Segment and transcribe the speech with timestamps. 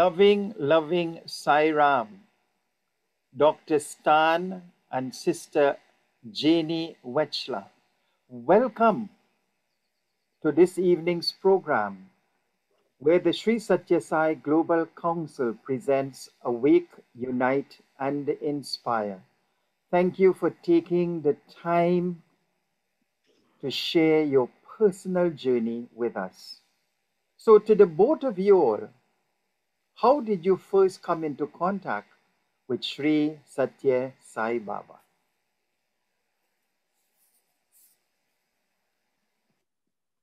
[0.00, 2.20] Loving, loving Sai Ram,
[3.36, 3.78] Dr.
[3.78, 5.76] Stan and Sister
[6.32, 7.66] Janie Wechsler.
[8.30, 9.10] Welcome
[10.42, 12.08] to this evening's program
[12.98, 19.22] where the Sri Satya Sai Global Council presents Awake, Unite and Inspire.
[19.90, 22.22] Thank you for taking the time
[23.60, 26.62] to share your personal journey with us.
[27.36, 28.88] So to the both of you all,
[30.00, 32.08] how did you first come into contact
[32.68, 34.94] with Sri Satya Sai Baba?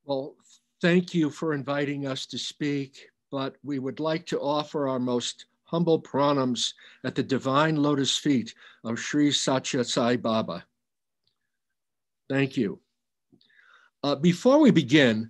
[0.05, 0.35] Well,
[0.81, 5.45] thank you for inviting us to speak, but we would like to offer our most
[5.65, 6.73] humble pranams
[7.03, 10.65] at the divine lotus feet of Sri Satya Sai Baba.
[12.29, 12.79] Thank you.
[14.01, 15.29] Uh, before we begin,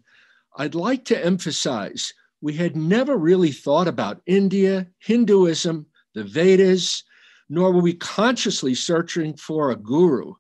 [0.56, 7.04] I'd like to emphasize we had never really thought about India, Hinduism, the Vedas,
[7.50, 10.34] nor were we consciously searching for a guru.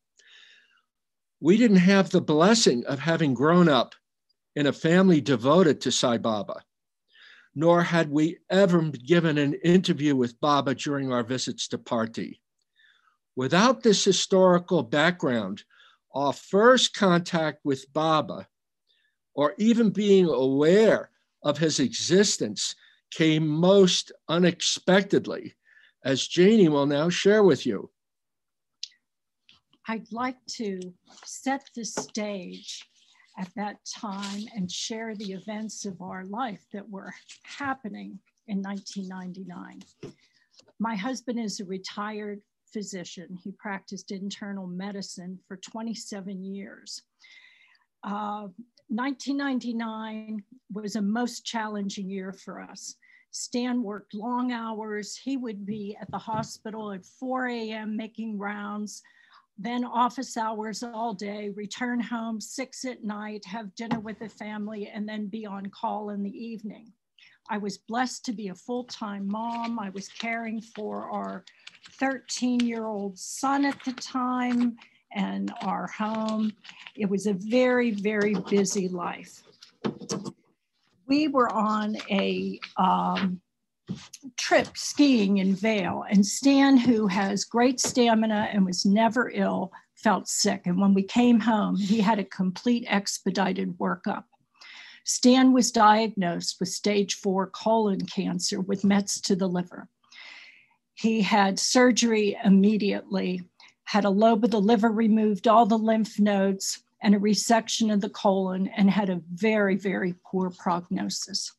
[1.40, 3.96] We didn't have the blessing of having grown up
[4.56, 6.64] in a family devoted to Sai Baba,
[7.56, 12.42] nor had we ever given an interview with Baba during our visits to Parti.
[13.36, 15.64] Without this historical background,
[16.14, 18.48] our first contact with Baba,
[19.36, 21.12] or even being aware
[21.44, 22.76] of his existence
[23.12, 25.56] came most unexpectedly,
[26.04, 27.90] as Janie will now share with you.
[29.88, 30.80] I'd like to
[31.26, 32.84] set the stage
[33.38, 37.14] at that time and share the events of our life that were
[37.44, 39.82] happening in 1999.
[40.80, 42.42] My husband is a retired
[42.74, 43.38] physician.
[43.44, 47.02] He practiced internal medicine for 27 years.
[48.04, 48.48] Uh,
[48.90, 52.96] 1999 was a most challenging year for us.
[53.32, 55.16] Stan worked long hours.
[55.16, 57.98] He would be at the hospital at 4 a.m.
[57.98, 59.04] making rounds,
[59.58, 64.88] then office hours all day, return home six at night, have dinner with the family,
[64.88, 66.92] and then be on call in the evening.
[67.50, 69.80] I was blessed to be a full time mom.
[69.80, 71.44] I was caring for our
[72.00, 74.78] 13 year old son at the time
[75.18, 76.54] and our home.
[76.96, 79.44] It was a very, very busy life.
[81.08, 83.42] We were on a um,
[84.38, 90.28] trip skiing in Vail, and Stan, who has great stamina and was never ill, felt
[90.28, 90.68] sick.
[90.68, 94.26] And when we came home, he had a complete expedited workup.
[95.04, 99.88] Stan was diagnosed with stage four colon cancer with Mets to the liver.
[100.94, 103.44] He had surgery immediately
[103.88, 108.02] had a lobe of the liver removed, all the lymph nodes, and a resection of
[108.02, 111.54] the colon, and had a very, very poor prognosis.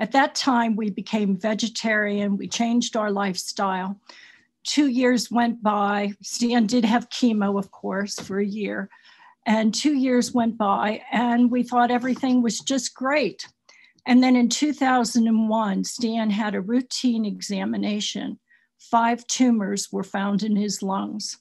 [0.00, 4.00] At that time, we became vegetarian, we changed our lifestyle.
[4.64, 6.14] Two years went by.
[6.22, 8.90] Stan did have chemo, of course, for a year.
[9.46, 13.46] And two years went by, and we thought everything was just great.
[14.06, 18.40] And then in 2001, Stan had a routine examination.
[18.76, 21.38] Five tumors were found in his lungs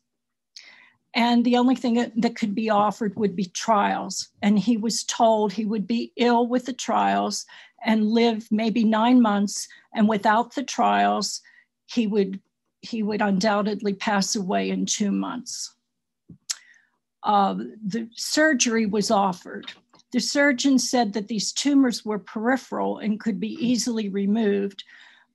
[1.16, 4.30] and the only thing that could be offered would be trials.
[4.42, 7.46] And he was told he would be ill with the trials
[7.86, 9.68] and live maybe nine months.
[9.94, 11.42] And without the trials,
[11.86, 12.40] he would
[12.82, 15.74] he would undoubtedly pass away in two months.
[17.24, 17.56] Uh,
[17.86, 19.72] the surgery was offered.
[20.12, 24.84] The surgeon said that these tumors were peripheral and could be easily removed,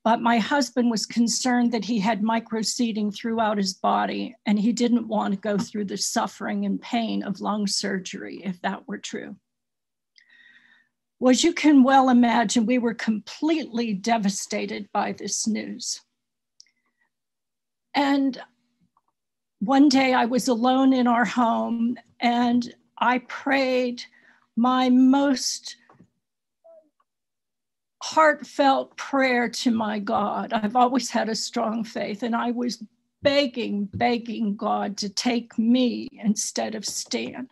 [0.08, 5.06] but my husband was concerned that he had microseeding throughout his body, and he didn't
[5.06, 9.36] want to go through the suffering and pain of lung surgery if that were true.
[11.20, 16.00] Well, as you can well imagine, we were completely devastated by this news.
[17.94, 18.40] And
[19.58, 24.04] one day I was alone in our home and I prayed
[24.56, 25.76] my most
[28.08, 30.54] heartfelt prayer to my God.
[30.54, 32.82] I've always had a strong faith, and I was
[33.20, 37.48] begging, begging God to take me instead of Stan.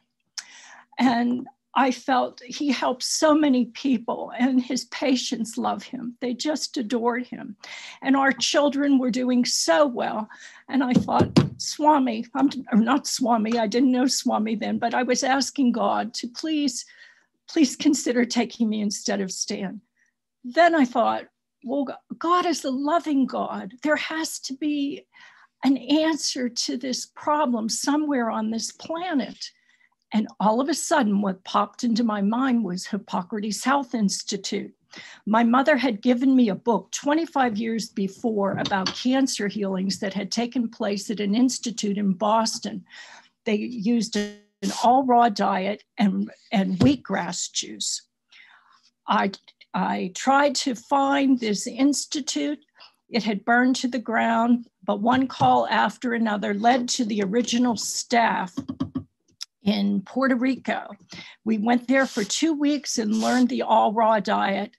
[0.98, 6.16] And I felt he helped so many people, and his patients love him.
[6.20, 7.56] They just adore him.
[8.00, 10.26] And our children were doing so well.
[10.70, 15.22] And I thought, Swami, I'm not Swami, I didn't know Swami then, but I was
[15.22, 16.86] asking God to please,
[17.46, 19.82] please consider taking me instead of Stan
[20.54, 21.24] then I thought,
[21.64, 21.86] well,
[22.18, 23.72] God is a loving God.
[23.82, 25.06] There has to be
[25.64, 29.50] an answer to this problem somewhere on this planet.
[30.12, 34.72] And all of a sudden, what popped into my mind was Hippocrates Health Institute.
[35.26, 40.30] My mother had given me a book 25 years before about cancer healings that had
[40.30, 42.84] taken place at an institute in Boston.
[43.44, 44.38] They used an
[44.84, 48.02] all raw diet and, and wheatgrass juice.
[49.08, 49.32] I,
[49.76, 52.64] I tried to find this institute.
[53.10, 57.76] It had burned to the ground, but one call after another led to the original
[57.76, 58.54] staff
[59.62, 60.96] in Puerto Rico.
[61.44, 64.70] We went there for two weeks and learned the all raw diet.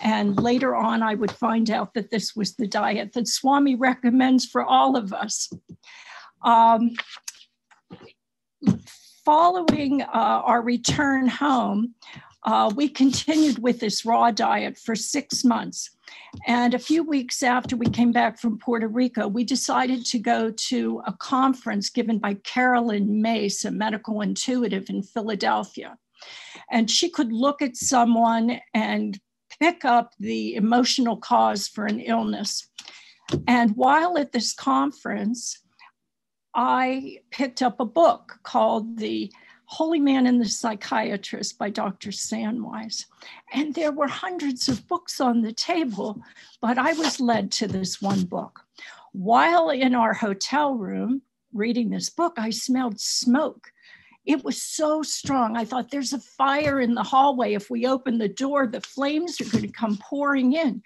[0.00, 4.46] And later on, I would find out that this was the diet that Swami recommends
[4.46, 5.48] for all of us.
[6.42, 6.96] Um,
[9.24, 11.94] following uh, our return home,
[12.44, 15.90] uh, we continued with this raw diet for six months.
[16.46, 20.50] And a few weeks after we came back from Puerto Rico, we decided to go
[20.50, 25.96] to a conference given by Carolyn Myss, a medical intuitive in Philadelphia.
[26.70, 29.18] And she could look at someone and
[29.58, 32.68] pick up the emotional cause for an illness.
[33.46, 35.62] And while at this conference,
[36.54, 39.32] I picked up a book called The
[39.70, 42.10] Holy Man and the Psychiatrist by Dr.
[42.10, 43.06] Sandweiss.
[43.52, 46.20] And there were hundreds of books on the table,
[46.60, 48.64] but I was led to this one book.
[49.12, 51.22] While in our hotel room
[51.52, 53.70] reading this book, I smelled smoke.
[54.26, 55.56] It was so strong.
[55.56, 57.54] I thought there's a fire in the hallway.
[57.54, 60.82] If we open the door, the flames are going to come pouring in.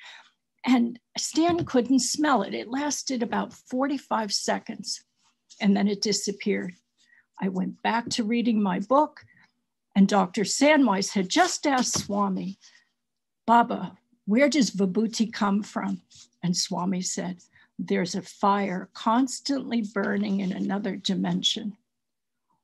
[0.66, 2.52] And Stan couldn't smell it.
[2.52, 5.02] It lasted about 45 seconds
[5.58, 6.74] and then it disappeared.
[7.40, 9.24] I went back to reading my book,
[9.94, 10.42] and Dr.
[10.42, 12.58] Sandweiss had just asked Swami,
[13.46, 16.00] Baba, where does Vibhuti come from?
[16.42, 17.38] And Swami said,
[17.78, 21.76] There's a fire constantly burning in another dimension.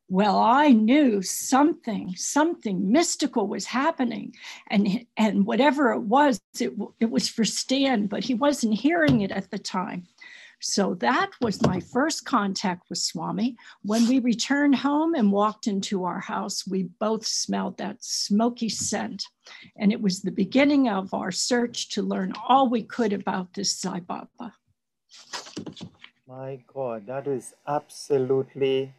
[0.09, 4.35] Well, I knew something, something mystical was happening.
[4.69, 9.31] And, and whatever it was, it, it was for Stan, but he wasn't hearing it
[9.31, 10.09] at the time.
[10.61, 13.57] So that was my first contact with Swami.
[13.83, 19.25] When we returned home and walked into our house, we both smelled that smoky scent.
[19.79, 23.79] And it was the beginning of our search to learn all we could about this
[23.79, 24.55] Sai Baba.
[26.29, 28.95] My God, that is absolutely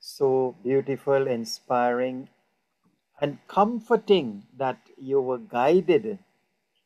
[0.00, 2.28] so beautiful, inspiring,
[3.20, 6.18] and comforting that you were guided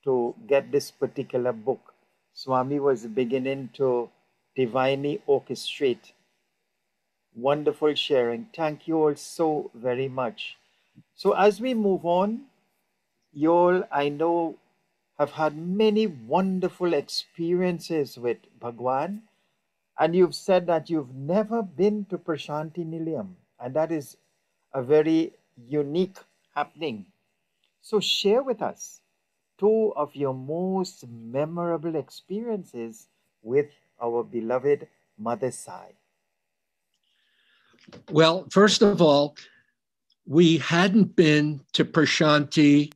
[0.04, 1.91] to get this particular book
[2.34, 4.10] Swami was beginning to
[4.56, 6.12] divinely orchestrate.
[7.34, 8.46] Wonderful sharing.
[8.54, 10.56] Thank you all so very much.
[11.14, 12.46] So, as we move on,
[13.32, 14.58] you all, I know,
[15.18, 19.22] have had many wonderful experiences with Bhagwan,
[19.98, 24.16] and you've said that you've never been to Prashanti Nilayam, and that is
[24.74, 25.34] a very
[25.68, 26.18] unique
[26.54, 27.06] happening.
[27.82, 29.01] So, share with us
[29.58, 33.08] two of your most memorable experiences
[33.42, 35.92] with our beloved Mother Sai?
[38.10, 39.36] Well, first of all,
[40.26, 42.92] we hadn't been to Prashanti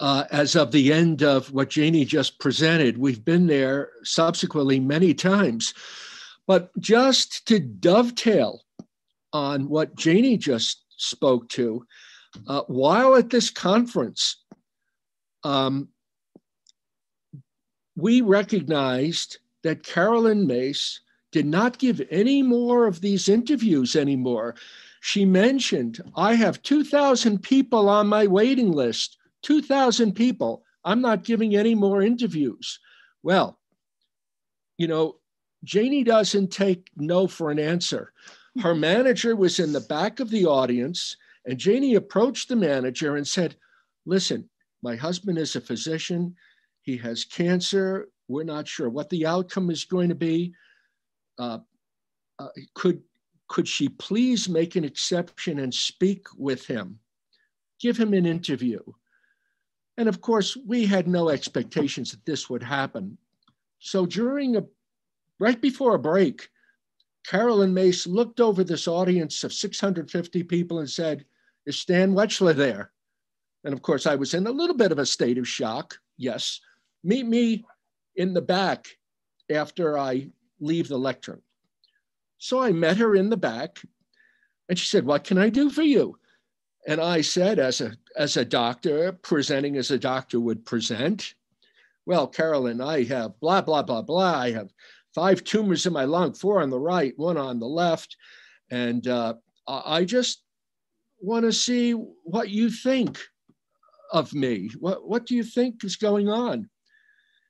[0.00, 2.98] uh, as of the end of what Janie just presented.
[2.98, 5.74] We've been there subsequently many times.
[6.46, 8.62] But just to dovetail
[9.32, 11.86] on what Janie just spoke to,
[12.46, 14.36] uh, while at this conference,
[15.44, 15.88] um,
[17.96, 21.00] we recognized that Carolyn Myss
[21.32, 24.54] did not give any more of these interviews anymore.
[25.00, 30.64] She mentioned, I have 2,000 people on my waiting list, 2,000 people.
[30.84, 32.78] I'm not giving any more interviews.
[33.22, 33.58] Well,
[34.78, 35.16] you know,
[35.64, 38.12] Janie doesn't take no for an answer.
[38.62, 43.26] Her manager was in the back of the audience, and Janie approached the manager and
[43.26, 43.56] said,
[44.06, 44.48] Listen,
[44.82, 46.34] my husband is a physician.
[46.82, 48.08] He has cancer.
[48.28, 50.54] We're not sure what the outcome is going to be.
[51.38, 51.58] Uh,
[52.38, 53.02] uh, could,
[53.48, 56.98] could she please make an exception and speak with him?
[57.80, 58.80] Give him an interview.
[59.96, 63.18] And of course, we had no expectations that this would happen.
[63.80, 64.64] So during a,
[65.40, 66.48] right before a break,
[67.26, 71.24] Carolyn Myss looked over this audience of 650 people and said,
[71.66, 72.92] Is Stan Wechsler there?
[73.64, 75.98] And of course, I was in a little bit of a state of shock.
[76.16, 76.60] Yes,
[77.02, 77.64] meet me
[78.16, 78.86] in the back
[79.50, 80.28] after I
[80.60, 81.40] leave the lectern.
[82.38, 83.80] So I met her in the back
[84.68, 86.18] and she said, What can I do for you?
[86.86, 91.34] And I said, as a, as a doctor, presenting as a doctor would present,
[92.06, 94.38] Well, Carolyn, I have blah, blah, blah, blah.
[94.38, 94.70] I have
[95.14, 98.16] five tumors in my lung, four on the right, one on the left.
[98.70, 99.34] And uh,
[99.66, 100.42] I just
[101.20, 103.18] want to see what you think
[104.12, 104.70] of me?
[104.78, 106.68] What, what do you think is going on?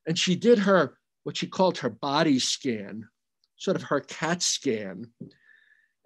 [0.06, 3.04] And she did her, what she called her body scan,
[3.56, 5.10] sort of her CAT scan.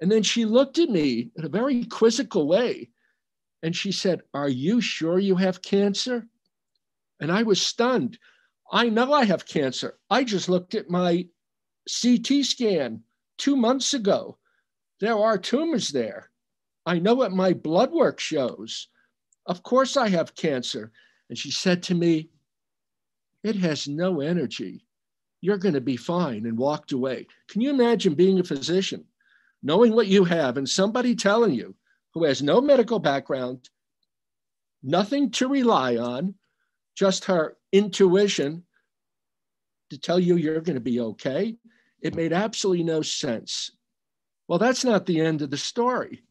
[0.00, 2.90] And then she looked at me in a very quizzical way.
[3.62, 6.26] And she said, Are you sure you have cancer?
[7.21, 8.18] And I was stunned.
[8.73, 9.99] I know I have cancer.
[10.11, 11.26] I just looked at my
[12.02, 13.02] CT scan
[13.38, 14.38] two months ago.
[15.00, 16.30] There are tumors there.
[16.87, 18.88] I know what my blood work shows.
[19.46, 20.92] Of course, I have cancer.
[21.28, 22.30] And she said to me,
[23.42, 24.87] It has no energy.
[25.40, 27.26] You're going to be fine, and walked away.
[27.49, 29.04] Can you imagine being a physician,
[29.62, 31.75] knowing what you have, and somebody telling you
[32.14, 33.68] who has no medical background,
[34.82, 36.34] nothing to rely on,
[36.94, 38.62] just her intuition
[39.90, 41.56] to tell you you're going to be okay?
[42.00, 43.72] It made absolutely no sense.
[44.46, 46.22] Well, that's not the end of the story.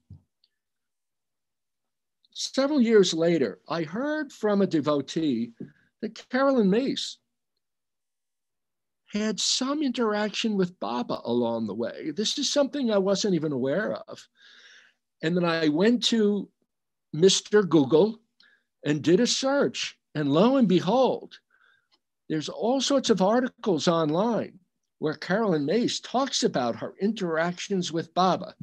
[2.34, 5.52] Several years later, I heard from a devotee
[6.02, 7.18] that Carolyn Myss
[9.12, 12.12] had some interaction with Baba along the way.
[12.12, 14.26] This is something I wasn't even aware of.
[15.22, 16.50] And then I went to
[17.14, 17.68] Mr.
[17.68, 18.22] Google
[18.86, 19.98] and did a search.
[20.16, 21.38] And lo and behold,
[22.30, 24.60] there's all sorts of articles online
[25.00, 28.56] where Carolyn Myss talks about her interactions with Baba.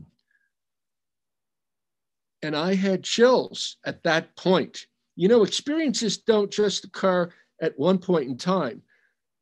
[2.43, 4.87] And I had chills at that point.
[5.17, 7.31] You know, experiences don't just occur
[7.61, 8.83] at one point in time,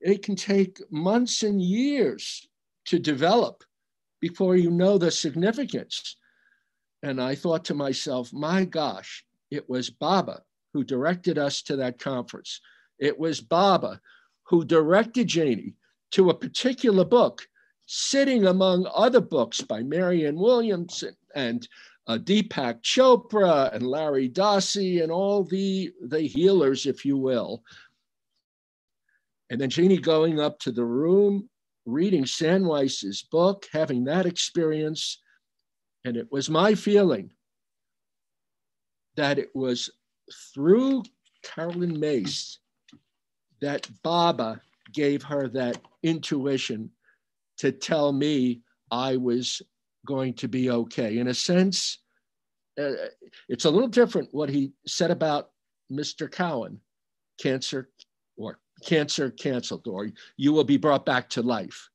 [0.01, 2.49] it can take months and years
[2.87, 3.65] to develop
[4.21, 6.17] before you know the significance.
[7.03, 11.99] And I thought to myself, my gosh, it was Baba who directed us to that
[11.99, 12.61] conference.
[12.99, 14.01] It was Baba
[14.45, 15.75] who directed Janie
[16.13, 17.47] to a particular book,
[17.87, 21.69] sitting among other books by Marianne Williamson and
[22.07, 27.63] uh, Deepak Chopra and Larry Dossey and all the, the healers, if you will.
[29.51, 31.49] And then Janie going up to the room,
[31.85, 35.21] reading Sandweiss's book, having that experience.
[36.05, 37.31] And it was my feeling
[39.17, 39.91] that it was
[40.55, 41.03] through
[41.43, 42.59] Carolyn Myss
[43.61, 44.61] that Baba
[44.93, 46.91] gave her that intuition
[47.59, 48.61] to tell me
[48.91, 49.63] I was
[50.07, 51.19] going to be okay.
[51.19, 51.99] In a sense,
[52.81, 53.11] uh,
[53.49, 55.51] it's a little different what he said about
[55.93, 56.31] Mr.
[56.31, 56.81] Cowan,
[57.39, 57.91] cancer
[58.39, 61.91] or cancer canceled, or you will be brought back to life.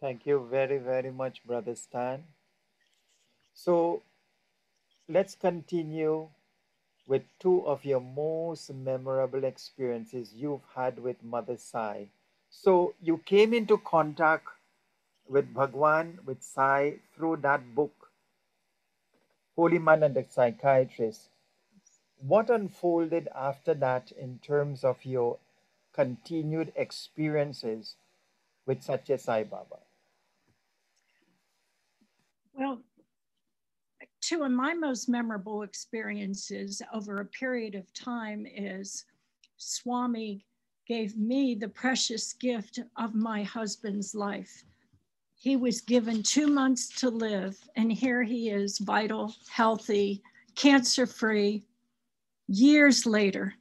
[0.00, 2.22] Thank you very, very much, Brother Stan.
[3.52, 4.02] So
[5.08, 6.28] let's continue
[7.08, 12.10] with two of your most memorable experiences you've had with Mother Sai.
[12.50, 14.48] So you came into contact
[15.28, 18.10] with Bhagwan, with Sai through that book,
[19.54, 21.28] Holy Man and the Psychiatrist.
[22.20, 25.38] What unfolded after that in terms of your
[25.92, 27.96] continued experiences
[28.66, 29.78] with Satya Sai Baba?
[32.54, 32.80] Well,
[34.20, 39.04] two of my most memorable experiences over a period of time is
[39.56, 40.44] Swami
[40.88, 44.64] gave me the precious gift of my husband's life.
[45.34, 50.22] He was given two months to live, and here he is, vital, healthy,
[50.54, 51.62] cancer free,
[52.48, 53.54] years later.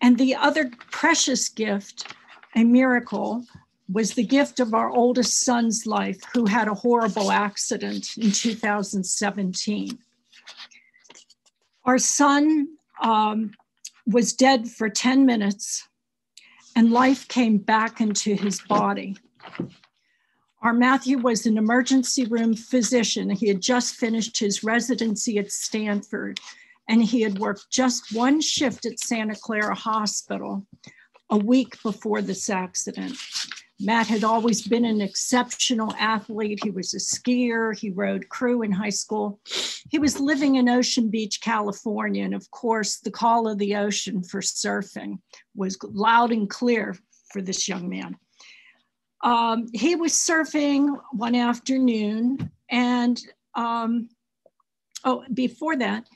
[0.00, 2.12] And the other precious gift,
[2.56, 3.44] a miracle,
[3.88, 9.98] was the gift of our oldest son's life, who had a horrible accident in 2017.
[11.84, 12.68] Our son
[13.00, 13.52] um,
[14.06, 15.88] was dead for 10 minutes,
[16.76, 19.16] and life came back into his body.
[20.62, 23.30] Our Matthew was an emergency room physician.
[23.30, 26.38] He had just finished his residency at Stanford,
[26.88, 30.64] and he had worked just one shift at Santa Clara Hospital
[31.30, 33.16] a week before this accident.
[33.84, 36.60] Matt had always been an exceptional athlete.
[36.62, 37.76] He was a skier.
[37.76, 39.40] He rode crew in high school.
[39.90, 42.24] He was living in Ocean Beach, California.
[42.24, 45.18] And of course, the call of the ocean for surfing
[45.56, 46.96] was loud and clear
[47.32, 48.16] for this young man.
[49.24, 53.20] Um, he was surfing one afternoon, and
[53.54, 54.08] um,
[55.04, 56.06] oh, before that,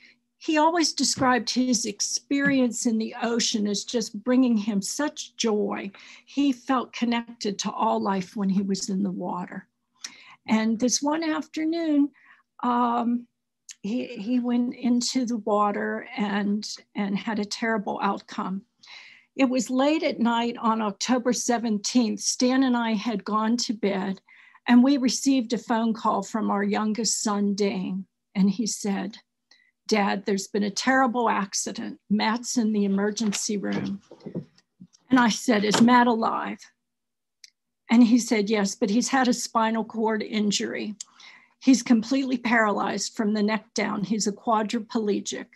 [0.47, 5.91] he always described his experience in the ocean as just bringing him such joy.
[6.25, 9.67] He felt connected to all life when he was in the water.
[10.47, 12.11] And this one afternoon,
[12.63, 13.27] um,
[13.81, 18.61] he, he went into the water and, and had a terrible outcome.
[19.35, 22.21] It was late at night on October 17th.
[22.21, 24.21] Stan and I had gone to bed,
[24.65, 28.05] and we received a phone call from our youngest son, Dane
[28.37, 29.17] and he said,
[29.87, 31.99] Dad, there's been a terrible accident.
[32.09, 34.01] Matt's in the emergency room.
[35.09, 36.59] And I said, Is Matt alive?
[37.89, 40.95] And he said, Yes, but he's had a spinal cord injury.
[41.59, 44.03] He's completely paralyzed from the neck down.
[44.03, 45.47] He's a quadriplegic.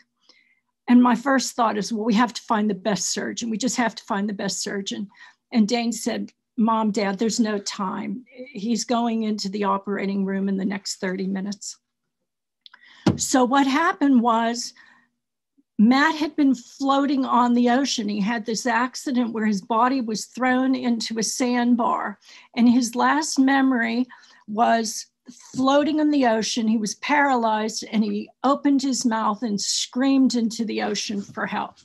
[0.88, 3.50] And my first thought is, well, we have to find the best surgeon.
[3.50, 5.10] We just have to find the best surgeon.
[5.52, 8.26] And Dane said, Mom, Dad, there's no time.
[8.52, 11.78] He's going into the operating room in the next 30 minutes.
[13.18, 14.74] So, what happened was
[15.78, 18.08] Matt had been floating on the ocean.
[18.08, 22.20] He had this accident where his body was thrown into a sandbar,
[22.56, 24.06] and his last memory
[24.48, 25.08] was
[25.56, 26.68] floating in the ocean.
[26.68, 31.78] He was paralyzed and he opened his mouth and screamed into the ocean for help.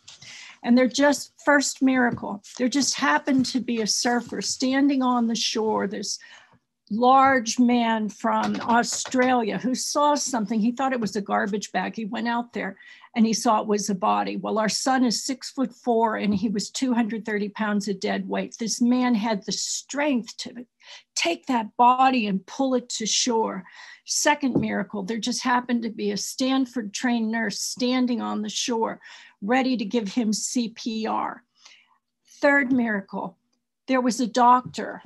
[0.62, 2.42] And they're just first miracle.
[2.58, 6.18] There just happened to be a surfer standing on the shore, this
[6.90, 10.60] large man from Australia who saw something.
[10.60, 11.96] He thought it was a garbage bag.
[11.96, 12.78] He went out there
[13.16, 14.36] and he saw it was a body.
[14.36, 18.56] Well, our son is six foot four and he was 230 pounds of dead weight.
[18.58, 20.66] This man had the strength to
[21.16, 23.64] take that body and pull it to shore.
[24.04, 29.00] Second miracle, there just happened to be a Stanford trained nurse standing on the shore,
[29.42, 31.38] ready to give him CPR.
[32.40, 33.36] Third miracle,
[33.88, 35.02] there was a doctor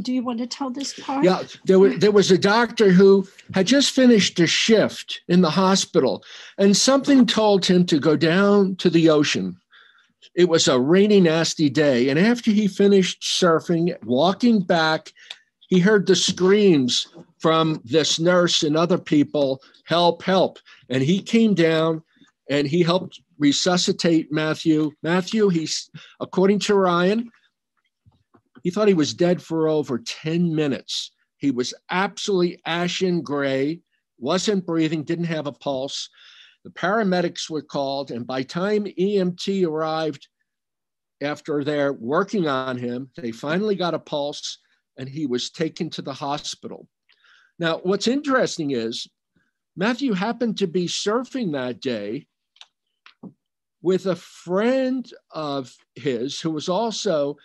[0.00, 1.24] do you want to tell this part?
[1.24, 5.50] Yeah, there was, there was a doctor who had just finished a shift in the
[5.50, 6.24] hospital,
[6.58, 9.56] and something told him to go down to the ocean.
[10.34, 12.08] It was a rainy, nasty day.
[12.08, 15.12] And after he finished surfing, walking back,
[15.68, 17.06] he heard the screams
[17.38, 20.58] from this nurse and other people help, help.
[20.88, 22.02] And he came down
[22.50, 24.90] and he helped resuscitate Matthew.
[25.02, 25.88] Matthew, he's,
[26.20, 27.30] according to Ryan,
[28.64, 31.12] he thought he was dead for over 10 minutes.
[31.36, 33.80] He was absolutely ashen gray,
[34.18, 36.08] wasn't breathing, didn't have a pulse.
[36.64, 40.26] The paramedics were called, and by time EMT arrived
[41.22, 44.58] after they're working on him, they finally got a pulse
[44.96, 46.88] and he was taken to the hospital.
[47.58, 49.06] Now, what's interesting is
[49.76, 52.26] Matthew happened to be surfing that day
[53.82, 57.36] with a friend of his who was also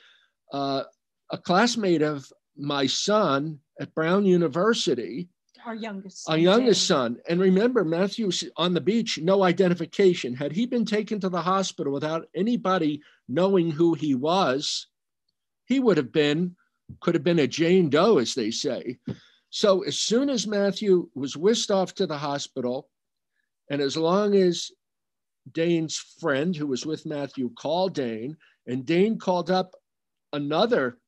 [0.53, 0.83] uh,
[1.31, 5.29] a classmate of my son at Brown University.
[5.65, 6.33] Our youngest son.
[6.33, 7.17] Our youngest son.
[7.27, 10.33] And remember, Matthew's on the beach, no identification.
[10.33, 14.87] Had he been taken to the hospital without anybody knowing who he was,
[15.65, 16.55] he would have been,
[17.01, 18.97] could have been a Jane Doe, as they say.
[19.49, 22.89] So as soon as Matthew was whisked off to the hospital,
[23.69, 24.71] and as long as
[25.51, 28.37] Dane's friend who was with Matthew called Dane,
[28.67, 29.75] and Dane called up
[30.33, 30.98] another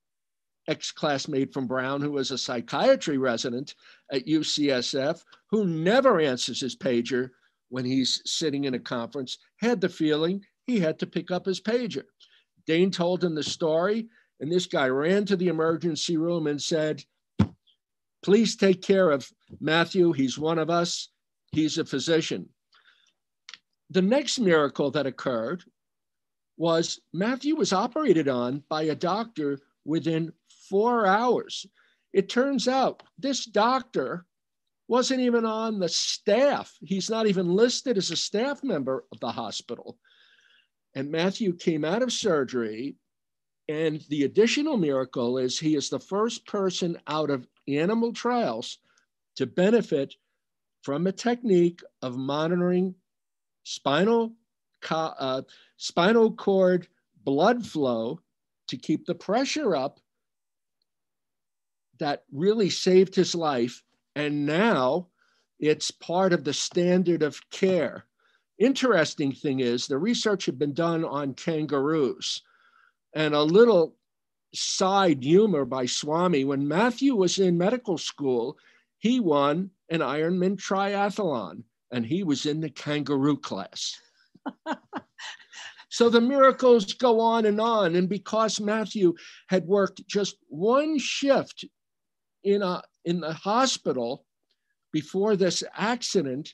[0.72, 3.76] ex classmate from Brown who was a psychiatry resident
[4.12, 7.30] at UCSF who never answers his pager
[7.68, 11.62] when he's sitting in a conference, had the feeling he had to pick up his
[11.62, 12.04] pager.
[12.66, 14.08] Dane told him the story,
[14.40, 17.04] and this guy ran to the emergency room and said,
[18.24, 19.30] Please take care of
[19.60, 20.14] Matthew.
[20.14, 21.10] He's one of us,
[21.52, 22.48] he's a physician.
[23.90, 25.64] The next miracle that occurred
[26.58, 30.32] was Matthew was operated on by a doctor within
[30.72, 31.68] four hours.
[32.14, 34.26] It turns out this doctor
[34.88, 36.76] wasn't even on the staff.
[36.82, 39.98] He's not even listed as a staff member of the hospital.
[40.96, 42.96] And Matthew came out of surgery.
[43.70, 48.80] And the additional miracle is he is the first person out of animal trials
[49.38, 50.16] to benefit
[50.82, 52.96] from a technique of monitoring
[53.64, 54.34] spinal,
[54.90, 55.44] uh,
[55.78, 56.88] spinal cord
[57.24, 58.20] blood flow
[58.68, 60.01] to keep the pressure up
[62.02, 63.84] that really saved his life.
[64.16, 65.08] And now
[65.60, 68.06] it's part of the standard of care.
[68.60, 72.42] Interesting thing is, the research had been done on kangaroos.
[73.14, 73.96] And a little
[74.54, 78.58] side humor by Swami when Matthew was in medical school,
[78.98, 84.00] he won an Ironman triathlon and he was in the kangaroo class.
[85.92, 87.96] So the miracles go on and on.
[87.96, 89.14] And because Matthew
[89.50, 91.66] had worked just one shift
[92.44, 94.26] in, a, in the hospital
[94.92, 96.54] before this accident,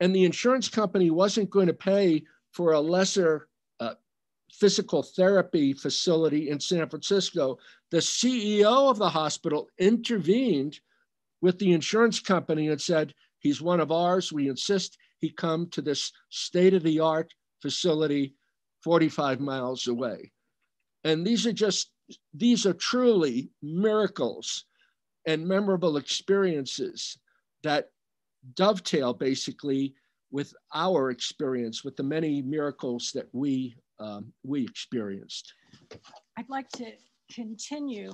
[0.00, 3.48] and the insurance company wasn't going to pay for a lesser
[3.80, 3.94] uh,
[4.50, 7.58] physical therapy facility in San Francisco,
[7.90, 10.80] the CEO of the hospital intervened
[11.40, 14.32] with the insurance company and said, He's one of ours.
[14.32, 17.32] We insist he come to this state of the art
[17.62, 18.34] facility
[18.82, 20.32] 45 miles away.
[21.04, 21.90] And these are just,
[22.34, 24.64] these are truly miracles
[25.26, 27.18] and memorable experiences
[27.62, 27.90] that
[28.54, 29.94] dovetail basically
[30.30, 35.54] with our experience, with the many miracles that we um, we experienced.
[36.36, 36.92] I'd like to
[37.32, 38.12] continue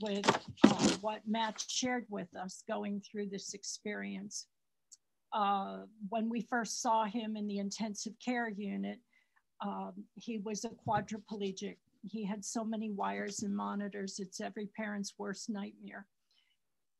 [0.00, 0.24] with
[0.64, 4.46] uh, what Matt shared with us going through this experience.
[5.32, 9.00] Uh, when we first saw him in the intensive care unit,
[9.64, 11.76] um, he was a quadriplegic.
[12.02, 16.06] He had so many wires and monitors, it's every parent's worst nightmare.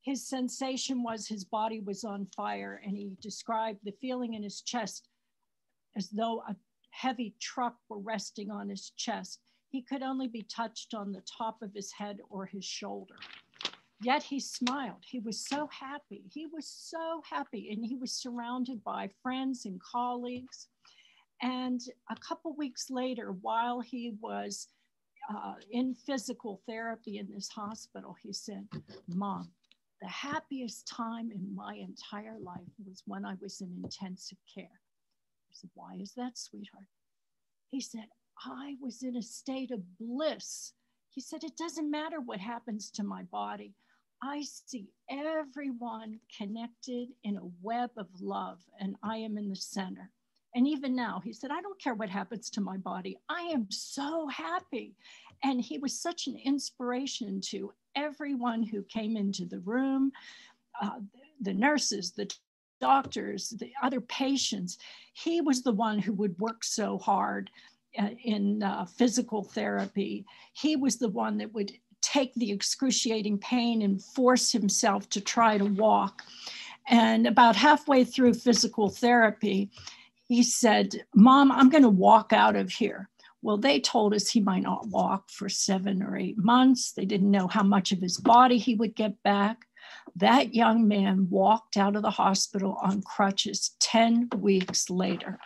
[0.06, 4.60] His sensation was his body was on fire, and he described the feeling in his
[4.60, 5.08] chest
[5.96, 6.54] as though a
[6.90, 9.40] heavy truck were resting on his chest.
[9.68, 13.16] He could only be touched on the top of his head or his shoulder.
[14.00, 15.02] Yet he smiled.
[15.04, 16.22] He was so happy.
[16.32, 17.70] He was so happy.
[17.72, 20.68] And he was surrounded by friends and colleagues.
[21.42, 24.68] And a couple weeks later, while he was
[25.28, 28.68] uh, in physical therapy in this hospital, he said,
[29.08, 29.50] Mom,
[30.06, 34.70] the happiest time in my entire life was when I was in intensive care.
[34.70, 36.86] I said, Why is that, sweetheart?
[37.66, 38.06] He said,
[38.44, 40.74] I was in a state of bliss.
[41.10, 43.74] He said, It doesn't matter what happens to my body.
[44.22, 50.12] I see everyone connected in a web of love, and I am in the center.
[50.54, 53.18] And even now, he said, I don't care what happens to my body.
[53.28, 54.94] I am so happy.
[55.42, 60.12] And he was such an inspiration to everyone who came into the room,
[60.80, 61.00] uh,
[61.40, 62.30] the nurses, the
[62.80, 64.78] doctors, the other patients.
[65.12, 67.50] He was the one who would work so hard
[67.98, 70.26] uh, in uh, physical therapy.
[70.52, 71.72] He was the one that would
[72.02, 76.22] take the excruciating pain and force himself to try to walk.
[76.88, 79.70] And about halfway through physical therapy,
[80.28, 83.08] he said, Mom, I'm going to walk out of here.
[83.46, 86.90] Well, they told us he might not walk for seven or eight months.
[86.90, 89.66] They didn't know how much of his body he would get back.
[90.16, 95.38] That young man walked out of the hospital on crutches 10 weeks later.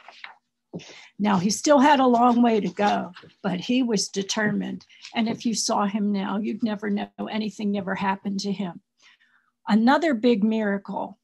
[1.19, 4.87] Now, he still had a long way to go, but he was determined.
[5.15, 8.81] And if you saw him now, you'd never know anything ever happened to him.
[9.69, 11.19] Another big miracle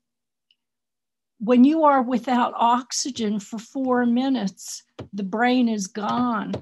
[1.38, 6.52] when you are without oxygen for four minutes, the brain is gone.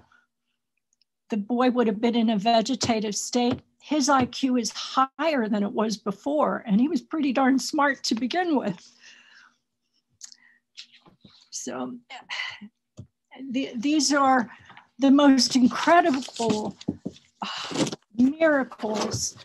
[1.31, 3.61] The boy would have been in a vegetative state.
[3.81, 8.15] His IQ is higher than it was before, and he was pretty darn smart to
[8.15, 8.81] begin with.
[11.51, 11.97] So
[13.51, 14.51] the, these are
[14.99, 16.77] the most incredible
[18.17, 19.37] miracles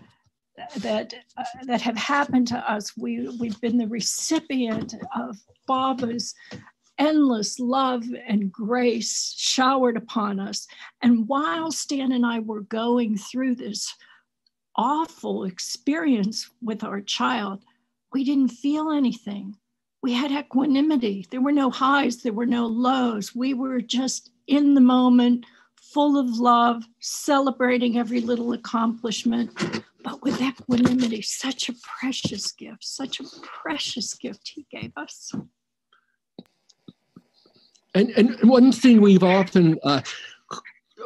[0.78, 2.96] that uh, that have happened to us.
[2.98, 6.34] We we've been the recipient of Baba's
[7.00, 10.68] endless love and grace showered upon us.
[11.02, 13.96] And while Stan and I were going through this
[14.76, 17.64] awful experience with our child,
[18.14, 19.56] we didn't feel anything.
[20.02, 21.26] We had equanimity.
[21.30, 23.36] There were no highs, there were no lows.
[23.36, 25.46] We were just in the moment,
[25.76, 33.20] full of love, celebrating every little accomplishment, but with equanimity, such a precious gift, such
[33.20, 35.32] a precious gift he gave us.
[37.94, 40.02] And, and one thing we've often uh,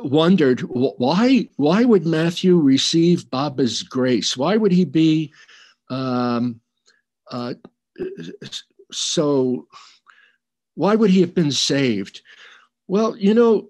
[0.02, 4.36] wondered why why would Matthew receive Baba's grace?
[4.36, 5.34] Why would he be
[5.90, 6.60] um,
[7.32, 7.54] uh,
[8.92, 9.68] so?
[10.76, 12.22] Why would he have been saved?
[12.88, 13.70] Well, you know,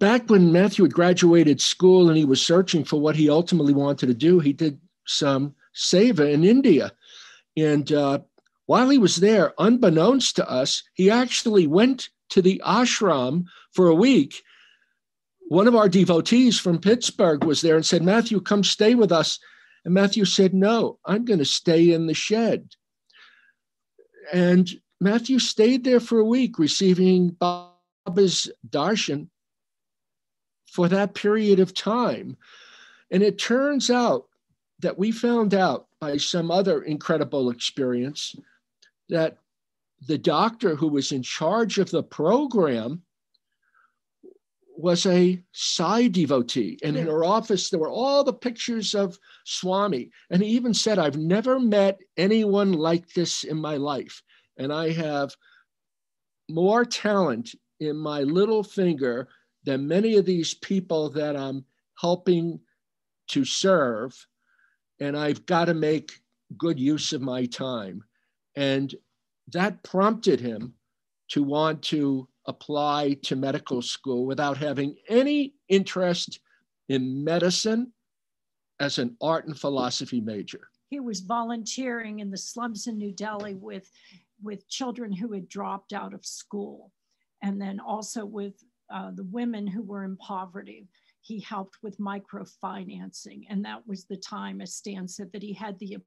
[0.00, 4.06] back when Matthew had graduated school and he was searching for what he ultimately wanted
[4.06, 6.90] to do, he did some seva in India.
[7.56, 8.20] And uh,
[8.66, 13.94] while he was there, unbeknownst to us, he actually went to the ashram for a
[13.94, 14.42] week.
[15.48, 19.38] One of our devotees from Pittsburgh was there and said, Matthew, come stay with us.
[19.84, 22.70] And Matthew said, No, I'm going to stay in the shed.
[24.32, 29.28] And Matthew stayed there for a week, receiving Baba's darshan
[30.70, 32.36] for that period of time.
[33.10, 34.26] And it turns out
[34.78, 38.36] that we found out by some other incredible experience
[39.08, 39.36] that
[40.06, 43.02] the doctor who was in charge of the program
[44.76, 46.78] was a Sai devotee.
[46.82, 50.10] And in her office, there were all the pictures of Swami.
[50.30, 54.22] And he even said, I've never met anyone like this in my life.
[54.56, 55.34] And I have
[56.48, 59.28] more talent in my little finger
[59.64, 61.64] than many of these people that I'm
[62.00, 62.60] helping
[63.28, 64.26] to serve.
[65.00, 66.12] And I've got to make
[66.56, 68.02] good use of my time.
[68.56, 68.94] And
[69.52, 70.74] that prompted him
[71.28, 76.40] to want to apply to medical school without having any interest
[76.88, 77.92] in medicine
[78.80, 80.68] as an art and philosophy major.
[80.88, 83.88] he was volunteering in the slums in New Delhi with,
[84.42, 86.90] with children who had dropped out of school,
[87.42, 88.54] and then also with
[88.92, 90.88] uh, the women who were in poverty.
[91.22, 95.78] He helped with microfinancing, and that was the time, as Stan said, that he had
[95.78, 95.98] the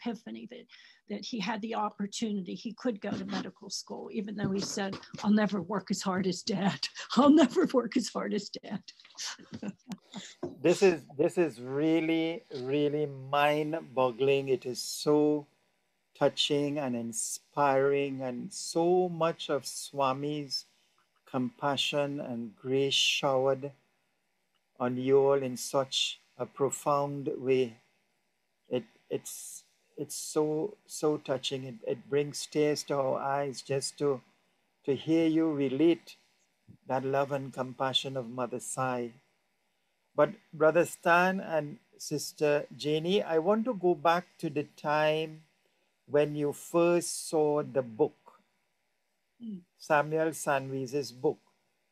[0.00, 0.66] epiphany that
[1.08, 2.54] that he had the opportunity.
[2.54, 6.26] He could go to medical school even though he said i'll never work as hard
[6.26, 6.80] as dad.
[7.16, 8.82] I'll never work as hard as dad.
[10.62, 15.46] This is this is really really mind boggling it is so
[16.18, 20.66] touching and inspiring and so much of swami's
[21.34, 23.72] compassion and grace showered
[24.80, 27.64] on you all in such a profound way
[28.68, 29.64] it it's
[29.96, 31.64] it's so so touching.
[31.64, 34.20] It, it brings tears to our eyes just to
[34.84, 36.16] to hear you relate
[36.88, 39.12] that love and compassion of Mother Sai.
[40.16, 45.42] But Brother Stan and Sister Janie, I want to go back to the time
[46.06, 48.23] when you first saw the book.
[49.78, 51.38] Samuel Sandweiss's book.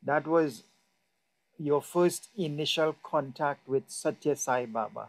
[0.02, 0.64] That was
[1.58, 5.08] your first initial contact with Satya Sai Baba.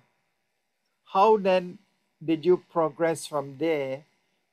[1.14, 1.80] How then
[2.24, 4.06] did you progress from there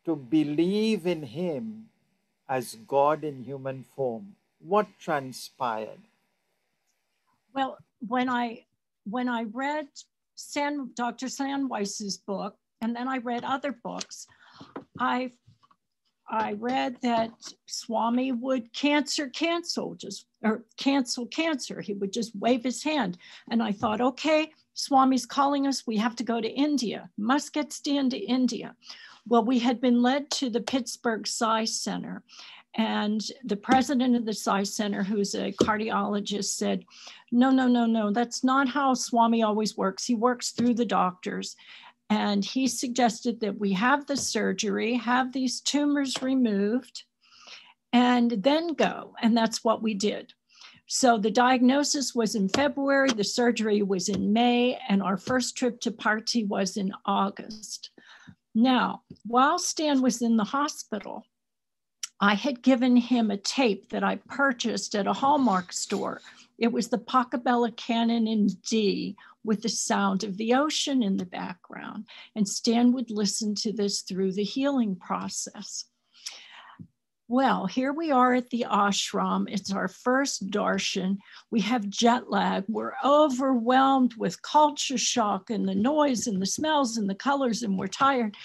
[0.04, 1.88] to believe in him
[2.48, 4.36] as God in human form?
[4.60, 6.00] What transpired?
[7.54, 8.64] Well, when I
[9.04, 9.88] when I read
[10.34, 11.28] San, Dr.
[11.28, 14.26] Sandweiss's book, and then I read other books,
[14.98, 15.32] I
[16.30, 17.30] I read that
[17.66, 21.80] Swami would cancer cancel, just or cancel cancer.
[21.80, 23.18] He would just wave his hand.
[23.50, 25.86] And I thought, okay, Swami's calling us.
[25.86, 27.10] We have to go to India.
[27.18, 28.76] Must get Stan to India.
[29.26, 32.22] Well, we had been led to the Pittsburgh Sai Center.
[32.74, 36.84] And the president of the Sai Center, who's a cardiologist, said,
[37.32, 40.06] No, no, no, no, that's not how Swami always works.
[40.06, 41.56] He works through the doctors.
[42.10, 47.04] And he suggested that we have the surgery, have these tumors removed,
[47.92, 49.14] and then go.
[49.22, 50.32] And that's what we did.
[50.86, 55.80] So the diagnosis was in February, the surgery was in May, and our first trip
[55.82, 57.90] to Parti was in August.
[58.56, 61.24] Now, while Stan was in the hospital,
[62.20, 66.20] I had given him a tape that I purchased at a Hallmark store.
[66.60, 71.24] It was the Pachelbel Canon in D with the sound of the ocean in the
[71.24, 72.06] background.
[72.36, 75.86] And Stan would listen to this through the healing process.
[77.28, 79.46] Well, here we are at the ashram.
[79.48, 81.18] It's our first darshan.
[81.50, 82.64] We have jet lag.
[82.68, 87.78] We're overwhelmed with culture shock and the noise and the smells and the colors, and
[87.78, 88.36] we're tired.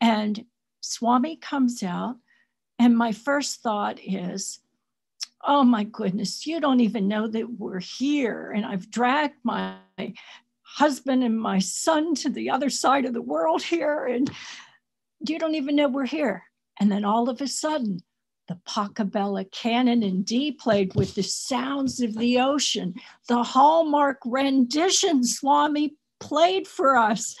[0.00, 0.44] And
[0.82, 2.16] Swami comes out,
[2.78, 4.60] and my first thought is,
[5.46, 8.52] oh my goodness, you don't even know that we're here.
[8.54, 9.76] And I've dragged my
[10.62, 14.30] husband and my son to the other side of the world here, and
[15.26, 16.42] you don't even know we're here.
[16.78, 18.00] And then all of a sudden,
[18.48, 22.94] the Pachelbel canon in D played with the sounds of the ocean.
[23.28, 27.34] The Hallmark rendition Swami played for us.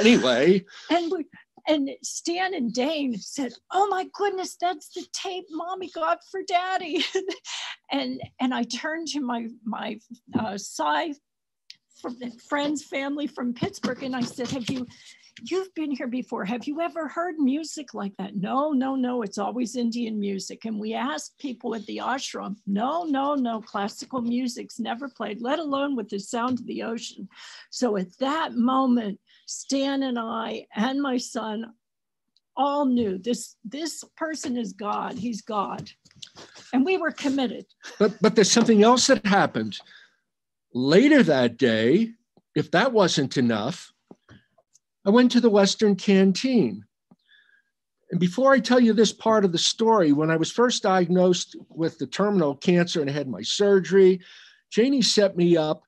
[0.00, 0.64] Anyway.
[0.90, 1.24] And we,
[1.66, 7.04] and Stan and Dane said, "Oh my goodness, that's the tape Mommy got for Daddy."
[7.90, 9.98] and and I turned to my my
[10.38, 11.12] uh, side
[12.48, 14.86] friends, family from Pittsburgh, and I said, "Have you
[15.42, 16.44] you've been here before.
[16.44, 18.36] Have you ever heard music like that?
[18.36, 19.22] No, no, no.
[19.22, 20.64] It's always Indian music.
[20.64, 23.60] And we asked people at the ashram, no, no, no.
[23.60, 27.28] Classical music's never played, let alone with the sound of the ocean.
[27.70, 31.72] So at that moment, Stan and I and my son
[32.56, 35.14] all knew this this person is God.
[35.14, 35.90] He's God.
[36.72, 37.66] And we were committed.
[37.98, 39.78] But but there's something else that happened.
[40.74, 42.10] Later that day,
[42.54, 43.92] if that wasn't enough,
[45.06, 46.84] I went to the Western Canteen.
[48.10, 51.56] And before I tell you this part of the story, when I was first diagnosed
[51.68, 54.20] with the terminal cancer and had my surgery,
[54.70, 55.82] Janie set me up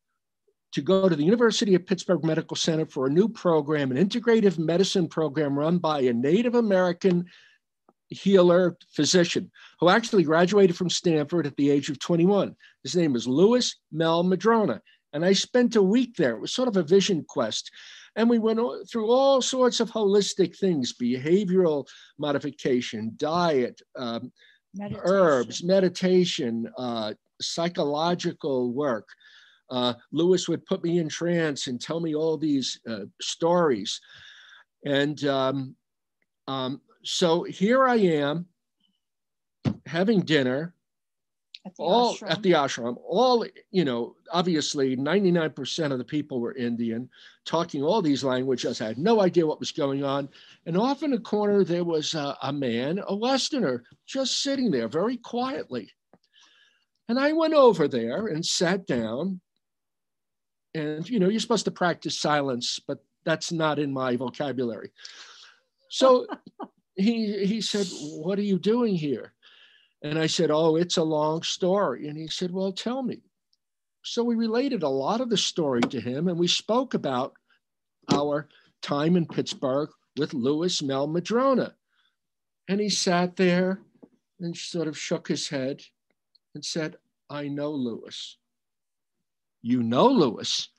[0.73, 4.59] to go to the University of Pittsburgh Medical Center for a new program, an integrative
[4.59, 7.25] medicine program run by a Native American
[8.09, 9.51] healer physician
[9.81, 12.55] who actually graduated from Stanford at the age of 21.
[12.83, 14.81] His name is Louis Mel Madrona.
[15.13, 16.37] And I spent a week there.
[16.37, 17.71] It was sort of a vision quest.
[18.17, 21.87] And we went through all sorts of holistic things behavioral
[22.19, 24.33] modification, diet, um,
[24.75, 25.03] meditation.
[25.07, 29.09] herbs, meditation, uh, psychological work.
[29.71, 34.01] Uh, Lewis would put me in trance and tell me all these uh, stories.
[34.85, 35.77] And um,
[36.47, 38.47] um, so here I am
[39.87, 40.75] having dinner
[41.67, 42.31] At the all ashram.
[42.31, 47.09] at the ashram, all, you know, obviously 99% of the people were Indian,
[47.45, 48.81] talking all these languages.
[48.81, 50.29] I had no idea what was going on.
[50.67, 54.89] And off in a corner, there was a, a man, a Westerner, just sitting there
[54.89, 55.91] very quietly.
[57.09, 59.41] And I went over there and sat down.
[60.79, 64.91] And, you know, you're supposed to practice silence, but that's not in my vocabulary.
[65.91, 66.27] So
[66.95, 67.87] he, he said,
[68.23, 69.35] What are you doing here?
[70.03, 72.09] And I said, Oh, it's a long story.
[72.09, 73.23] And he said, Well, tell me.
[74.05, 77.35] So we related a lot of the story to him and we spoke about
[78.11, 78.49] our
[78.81, 81.75] time in Pittsburgh with Lewis Mehl-Madrona.
[82.69, 83.81] And he sat there
[84.41, 85.83] and sort of shook his head
[86.55, 86.97] and said,
[87.29, 88.39] I know Lewis.
[89.69, 90.71] You know Lewis.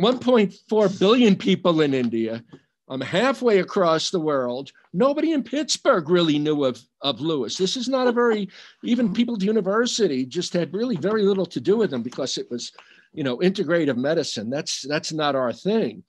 [0.00, 2.42] 1.4 billion people in India.
[2.88, 4.72] I'm halfway across the world.
[4.92, 7.56] Nobody in Pittsburgh really knew of, of Lewis.
[7.56, 8.48] This is not a very,
[8.82, 12.38] even people at the university just had really very little to do with him because
[12.38, 12.72] it was,
[13.12, 14.50] you know, integrative medicine.
[14.50, 16.02] That's that's not our thing.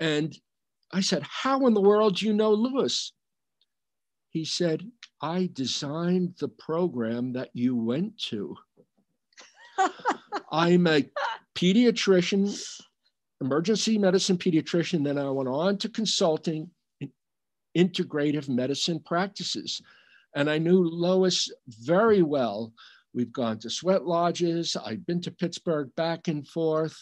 [0.00, 0.36] And
[0.92, 3.12] I said, How in the world do you know Lewis?
[4.30, 4.82] He said,
[5.22, 8.56] I designed the program that you went to.
[10.50, 11.04] I'm a
[11.54, 12.80] pediatrician
[13.40, 15.04] emergency medicine pediatrician.
[15.04, 16.70] Then I went on to consulting
[17.00, 17.10] in
[17.76, 19.80] integrative medicine practices.
[20.34, 22.72] And I knew Lewis very well.
[23.12, 24.76] We've gone to sweat lodges.
[24.76, 26.96] I've been to Pittsburgh back and forth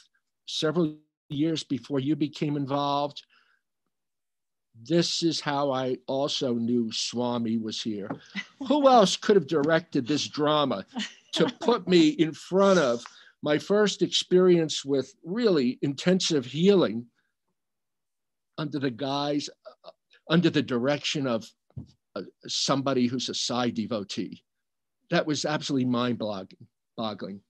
[0.46, 0.96] several
[1.28, 3.22] years before you became involved.
[4.80, 8.09] This is how I also knew Swami was here.
[8.68, 10.86] Who else could have directed this drama
[11.32, 13.05] to put me in front of
[13.43, 17.07] my first experience with really intensive healing
[18.57, 19.49] under the guise,
[19.84, 19.91] uh,
[20.28, 21.49] under the direction of
[22.16, 24.43] uh, somebody who's a Sai devotee.
[25.11, 27.41] That was absolutely mind boggling.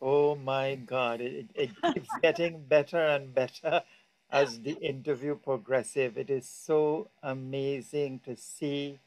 [0.00, 3.82] Oh my God, it, it keeps getting better and better
[4.30, 6.16] as the interview progresses.
[6.16, 8.98] It is so amazing to see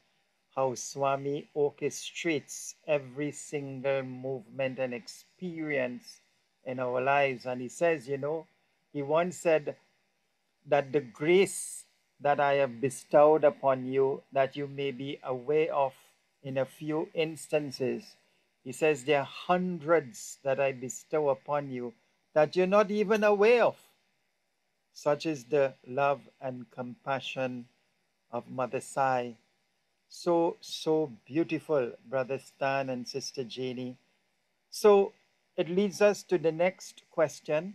[0.54, 6.20] how Swami orchestrates every single movement and experience
[6.64, 7.46] in our lives.
[7.46, 8.46] And he says, you know,
[8.92, 9.76] he once said
[10.66, 11.84] that the grace
[12.20, 15.92] that I have bestowed upon you, that you may be aware of
[16.42, 18.16] in a few instances,
[18.62, 21.92] he says there are hundreds that I bestow upon you
[22.32, 23.76] that you're not even aware of.
[24.92, 27.66] Such is the love and compassion
[28.30, 29.36] of Mother Sai
[30.14, 33.96] so, so beautiful, Brother Stan and Sister Janie.
[34.70, 35.12] So
[35.56, 37.74] it leads us to the next question.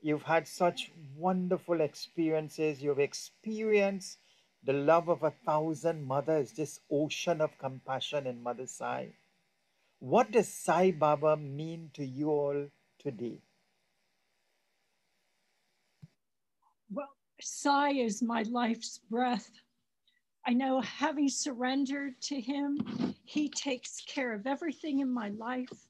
[0.00, 2.82] You've had such wonderful experiences.
[2.82, 4.18] You've experienced
[4.64, 9.10] the love of a thousand mothers, this ocean of compassion in Mother Sai.
[9.98, 12.68] What does Sai Baba mean to you all
[12.98, 13.42] today?
[16.90, 19.50] Well, Sai is my life's breath.
[20.48, 22.78] I know having surrendered to Him,
[23.24, 25.86] He takes care of everything in my life.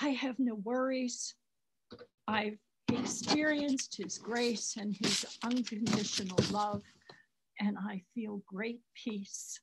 [0.00, 1.34] I have no worries.
[2.28, 2.58] I've
[2.92, 6.82] experienced His grace and His unconditional love,
[7.58, 9.58] and I feel great peace.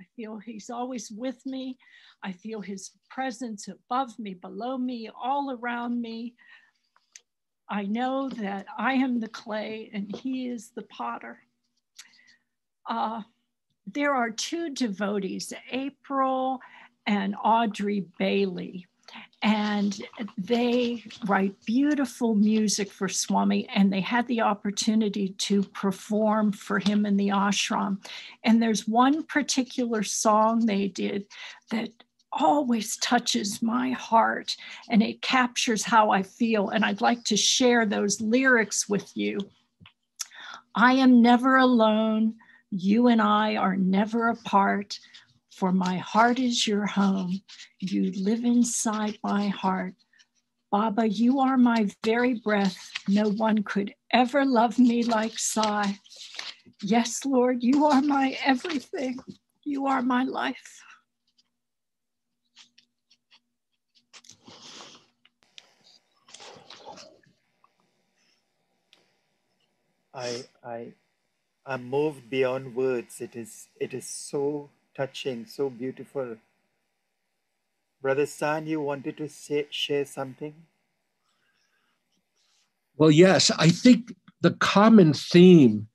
[0.00, 1.76] I feel He's always with me.
[2.22, 6.34] I feel His presence above me, below me, all around me.
[7.68, 11.40] I know that I am the clay and He is the potter.
[12.88, 13.22] Uh,
[13.94, 16.60] there are two devotees, April
[17.06, 18.86] and Audrey Bailey,
[19.42, 20.00] and
[20.38, 27.04] they write beautiful music for Swami, and they had the opportunity to perform for him
[27.04, 27.98] in the ashram.
[28.44, 31.26] And there's one particular song they did
[31.70, 31.90] that
[32.32, 34.56] always touches my heart
[34.88, 36.70] and it captures how I feel.
[36.70, 39.38] And I'd like to share those lyrics with you.
[40.74, 42.34] I am never alone.
[42.74, 44.98] You and I are never apart,
[45.50, 47.42] for my heart is your home.
[47.80, 49.92] You live inside my heart.
[50.70, 52.90] Baba, you are my very breath.
[53.06, 55.98] No one could ever love me like Sai.
[56.80, 59.18] Yes, Lord, you are my everything.
[59.64, 60.82] You are my life.
[70.14, 70.94] I I
[71.64, 73.20] I'm moved beyond words.
[73.20, 76.36] It is it is so touching, so beautiful.
[78.00, 80.54] Brother San, you wanted to say, share something?
[82.96, 85.86] Well, yes, I think the common theme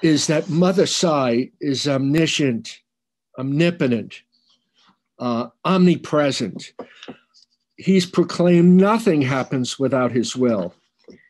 [0.00, 2.78] is that Mother Sai is omniscient,
[3.36, 4.22] omnipotent,
[5.18, 6.72] uh, omnipresent.
[7.76, 10.72] He's proclaimed nothing happens without his will.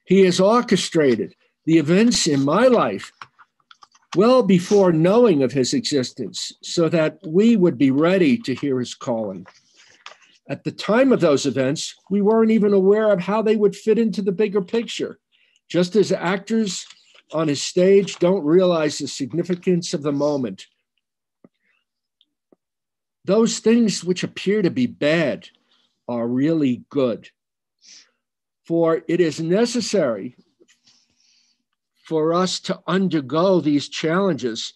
[0.04, 1.34] He has orchestrated
[1.64, 3.10] the events in my life
[4.14, 8.94] well before knowing of his existence so that we would be ready to hear his
[8.94, 9.46] calling.
[10.48, 13.98] At the time of those events, we weren't even aware of how they would fit
[13.98, 15.18] into the bigger picture.
[15.68, 16.86] Just as actors
[17.32, 20.66] on a stage don't realize the significance of the moment,
[23.24, 25.48] those things which appear to be bad
[26.06, 27.30] are really good.
[28.66, 30.36] For it is necessary
[32.04, 34.74] for us to undergo these challenges,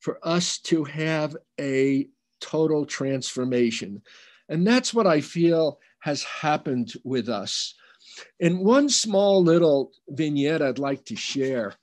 [0.00, 2.08] for us to have a
[2.40, 4.02] total transformation.
[4.48, 7.74] And that's what I feel has happened with us.
[8.40, 11.74] And one small little vignette I'd like to share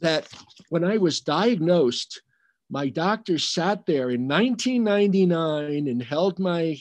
[0.00, 0.28] that
[0.68, 2.22] when I was diagnosed,
[2.70, 6.76] my doctor sat there in 1999 and held my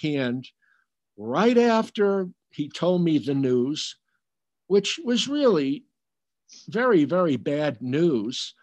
[0.00, 0.46] hand
[1.16, 3.96] right after he told me the news
[4.74, 5.84] which was really
[6.66, 8.54] very, very bad news.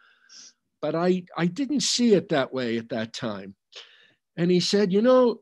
[0.81, 3.55] But I, I didn't see it that way at that time.
[4.35, 5.39] And he said, You know,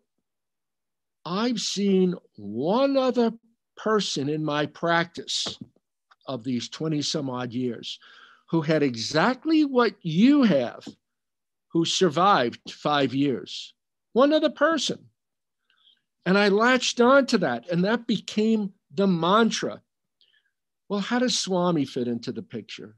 [1.25, 3.31] I've seen one other
[3.77, 5.57] person in my practice
[6.27, 7.97] of these 20 some odd years
[8.51, 10.87] who had exactly what you have,
[11.69, 13.73] who survived five years.
[14.13, 14.99] One other person.
[16.27, 19.81] And I latched on to that, and that became the mantra
[20.89, 22.95] well, how does Swami fit into the picture?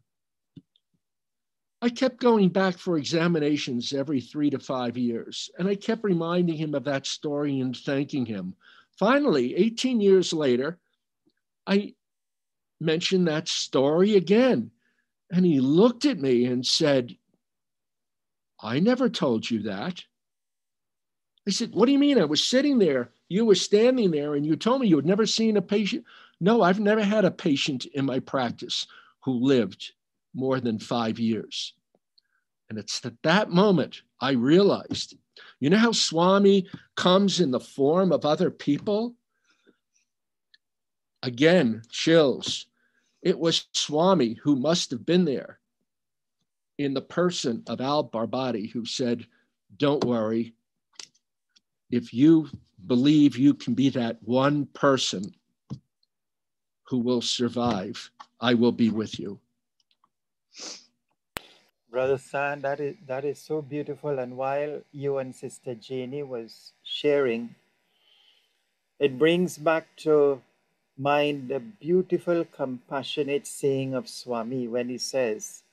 [1.81, 6.55] I kept going back for examinations every three to five years, and I kept reminding
[6.55, 8.55] him of that story and thanking him.
[8.97, 10.79] Finally, 18 years later,
[11.67, 11.95] I
[12.79, 14.71] mentioned that story again,
[15.31, 17.15] and he looked at me and said,
[18.61, 20.03] I never told you that.
[21.47, 22.19] I said, What do you mean?
[22.19, 25.25] I was sitting there, you were standing there, and you told me you had never
[25.25, 26.05] seen a patient.
[26.43, 28.87] No, I've never had a patient in my practice
[29.23, 29.91] who lived
[30.33, 31.75] more than five years.
[32.67, 35.15] And it's at that moment I realized
[35.59, 39.15] you know how Swami comes in the form of other people?
[41.21, 42.65] Again, chills.
[43.21, 45.59] It was Swami who must have been there
[46.79, 49.27] in the person of Al Barbati, who said,
[49.77, 50.55] Don't worry.
[51.91, 52.49] If you
[52.87, 55.35] believe you can be that one person
[56.91, 58.11] who will survive.
[58.41, 59.39] I will be with you.
[61.89, 64.19] Brother San, that is that is so beautiful.
[64.19, 67.55] And while you and Sister Janie was sharing,
[68.99, 70.41] it brings back to
[70.97, 75.63] mind the beautiful, compassionate saying of Swami when he says,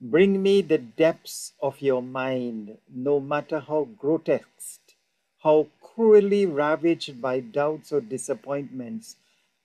[0.00, 4.94] Bring me the depths of your mind, no matter how grotesque,
[5.42, 9.16] how cruelly ravaged by doubts or disappointments,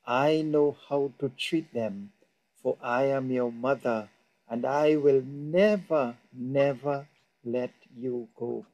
[0.09, 2.13] I know how to treat them,
[2.63, 4.09] for I am your mother,
[4.49, 7.07] and I will never, never
[7.45, 8.65] let you go.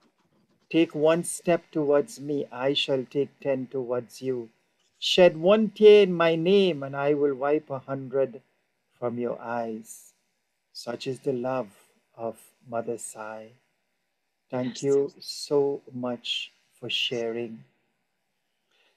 [0.71, 4.49] Take one step towards me, I shall take ten towards you.
[4.97, 8.41] Shed one tear in my name, and I will wipe a hundred
[8.97, 10.13] from your eyes.
[10.71, 11.67] Such is the love
[12.15, 13.49] of Mother Sai.
[14.49, 17.65] Thank you so much for sharing.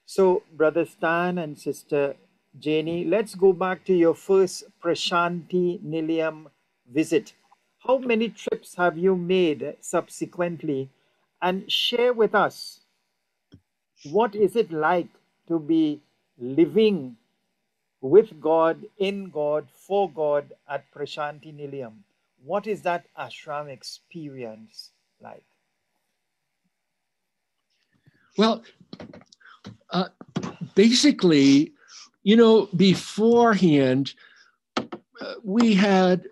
[0.07, 2.15] So, Brother Stan and Sister
[2.61, 6.47] Janie, let's go back to your first Prashanti Nilayam
[6.93, 7.33] visit.
[7.79, 10.91] How many trips have you made subsequently?
[11.41, 12.81] And share with us
[14.11, 15.09] what is it like
[15.47, 16.01] to be
[16.39, 17.17] living
[18.01, 21.95] with God, in God, for God at Prashanti Nilayam?
[22.45, 24.91] What is that ashram experience
[25.21, 25.45] like?
[28.37, 28.63] Well,
[29.91, 30.09] uh,
[30.75, 31.73] basically,
[32.29, 34.13] you know, beforehand,
[34.77, 36.25] uh, we had,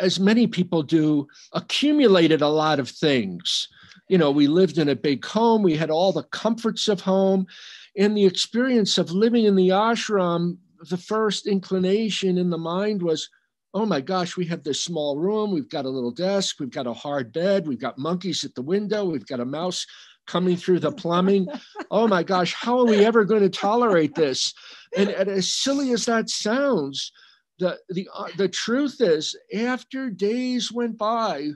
[0.00, 3.68] as many people do, accumulated a lot of things.
[4.08, 7.46] You know, we lived in a big home, we had all the comforts of home.
[7.94, 10.56] In the experience of living in the ashram,
[10.88, 13.28] the first inclination in the mind was,
[13.74, 16.86] oh my gosh, we have this small room, we've got a little desk, we've got
[16.86, 19.86] a hard bed, we've got monkeys at the window, we've got a mouse
[20.26, 21.46] coming through the plumbing.
[21.90, 24.54] oh my gosh, how are we ever going to tolerate this?
[24.96, 27.12] And, and as silly as that sounds,
[27.58, 31.50] the the uh, the truth is, after days went by,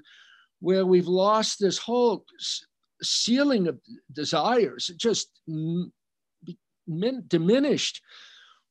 [0.60, 2.24] where we've lost this whole
[3.02, 3.78] ceiling of
[4.12, 5.28] desires, just
[7.28, 8.02] diminished.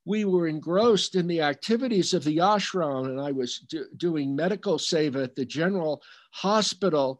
[0.07, 4.78] We were engrossed in the activities of the ashram, and I was do, doing medical
[4.78, 7.20] seva at the general hospital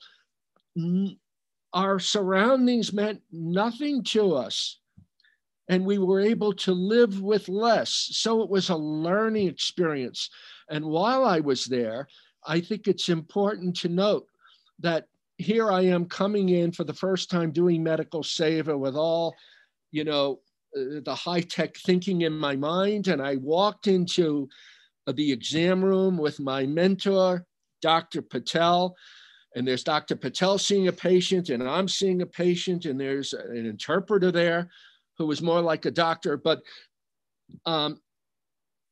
[1.74, 4.80] our surroundings meant nothing to us
[5.68, 8.10] and we were able to live with less.
[8.12, 10.30] So it was a learning experience.
[10.70, 12.08] And while I was there,
[12.46, 14.28] I think it's important to note
[14.80, 15.06] that
[15.38, 19.36] here I am coming in for the first time doing medical seva with all,
[19.92, 20.40] you know,
[20.78, 23.08] uh, the high tech thinking in my mind.
[23.08, 24.48] And I walked into
[25.12, 27.46] the exam room with my mentor,
[27.82, 28.22] Dr.
[28.22, 28.96] Patel.
[29.56, 30.16] And there's Dr.
[30.16, 34.70] Patel seeing a patient, and I'm seeing a patient, and there's an interpreter there
[35.18, 36.38] who was more like a doctor.
[36.38, 36.62] But,
[37.66, 38.00] um,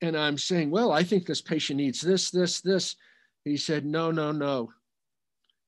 [0.01, 2.95] and I'm saying, well, I think this patient needs this, this, this.
[3.43, 4.71] He said, no, no, no.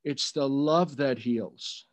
[0.04, 1.86] It's the love that heals.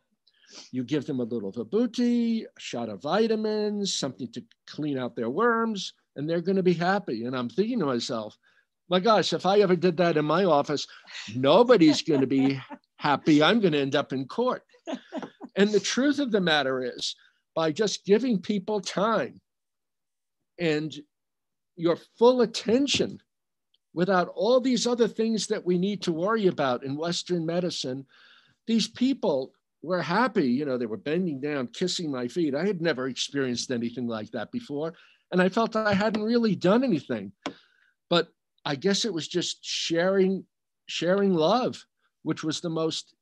[0.71, 5.29] You give them a little vibhuti, a shot of vitamins, something to clean out their
[5.29, 7.25] worms, and they're going to be happy.
[7.25, 8.37] And I'm thinking to myself,
[8.89, 10.85] my gosh, if I ever did that in my office,
[11.35, 12.59] nobody's going to be
[12.97, 13.41] happy.
[13.41, 14.63] I'm going to end up in court.
[15.55, 17.15] And the truth of the matter is,
[17.55, 19.39] by just giving people time
[20.59, 20.93] and
[21.75, 23.19] your full attention
[23.93, 28.05] without all these other things that we need to worry about in Western medicine,
[28.67, 30.47] these people were happy.
[30.47, 32.55] You know, they were bending down, kissing my feet.
[32.55, 34.93] I had never experienced anything like that before.
[35.31, 37.31] And I felt I hadn't really done anything.
[38.09, 38.29] But
[38.65, 40.45] I guess it was just sharing,
[40.87, 41.83] sharing love,
[42.23, 43.13] which was the most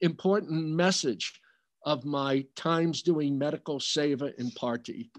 [0.00, 1.40] important message
[1.84, 5.10] of my times doing medical seva in Parthi.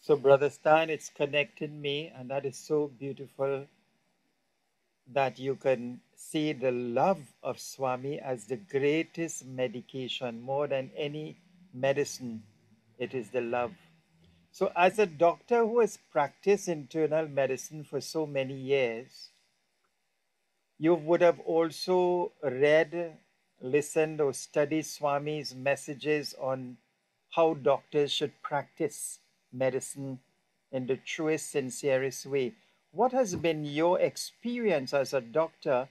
[0.00, 3.66] So, Brother Stein, it's connected me, and that is so beautiful
[5.12, 11.36] that you can see the love of Swami as the greatest medication, more than any
[11.74, 12.42] medicine.
[12.98, 13.72] It is the love.
[14.52, 19.30] So, as a doctor who has practiced internal medicine for so many years,
[20.78, 23.18] you would have also read,
[23.60, 26.76] listened, or studied Swami's messages on
[27.30, 29.20] how doctors should practice
[29.52, 30.20] medicine
[30.72, 32.54] in the truest, sincerest way.
[32.92, 35.88] What has been your experience as a doctor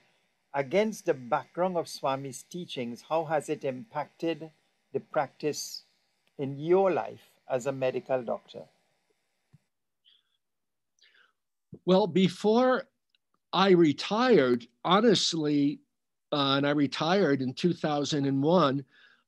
[0.53, 3.03] against the background of Swami's teachings?
[3.07, 4.51] How has it impacted
[4.91, 5.83] the practice
[6.37, 7.29] in your life?
[7.49, 8.63] as a medical doctor?
[11.85, 12.83] Well, before
[13.51, 15.79] I retired, honestly,
[16.31, 18.85] uh, and I retired in 2001,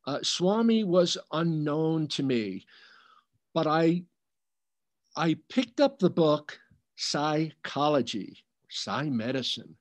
[0.08, 2.66] uh, Swami was unknown to me.
[3.54, 4.04] But I,
[5.16, 6.60] I picked up the book
[6.96, 9.76] Psychology, Psy Medicine.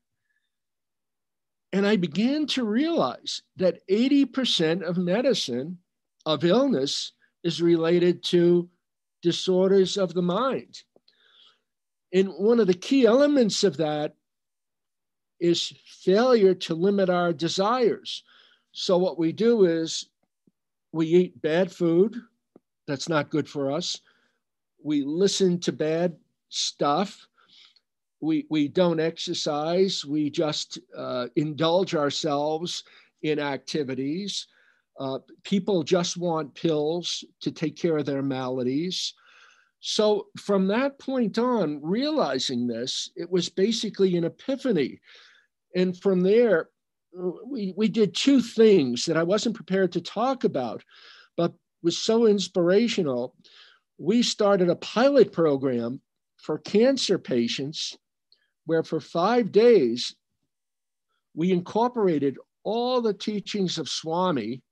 [1.73, 5.79] And I began to realize that 80% of medicine,
[6.27, 7.12] of illness,
[7.45, 8.68] is related to
[9.23, 10.83] disorders of the mind.
[12.12, 14.14] And one of the key elements of that
[15.41, 18.22] is failure to limit our desires.
[18.72, 20.07] So, what we do is
[20.93, 22.16] we eat bad food
[22.86, 24.01] that's not good for us,
[24.82, 26.16] we listen to bad
[26.49, 27.26] stuff.
[28.22, 32.84] We, we don't exercise, we just uh, indulge ourselves
[33.22, 34.47] in activities.
[34.99, 39.14] Uh, people just want pills to take care of their maladies.
[39.80, 45.01] So, from that point on, realizing this, it was basically an epiphany.
[45.75, 46.68] And from there,
[47.47, 50.83] we, we did two things that I wasn't prepared to talk about,
[51.37, 51.53] but
[51.83, 53.35] was so inspirational.
[53.99, 56.01] We started a pilot program
[56.37, 57.97] for cancer patients
[58.66, 60.14] where for five days
[61.35, 64.62] we incorporated all the teachings of Swami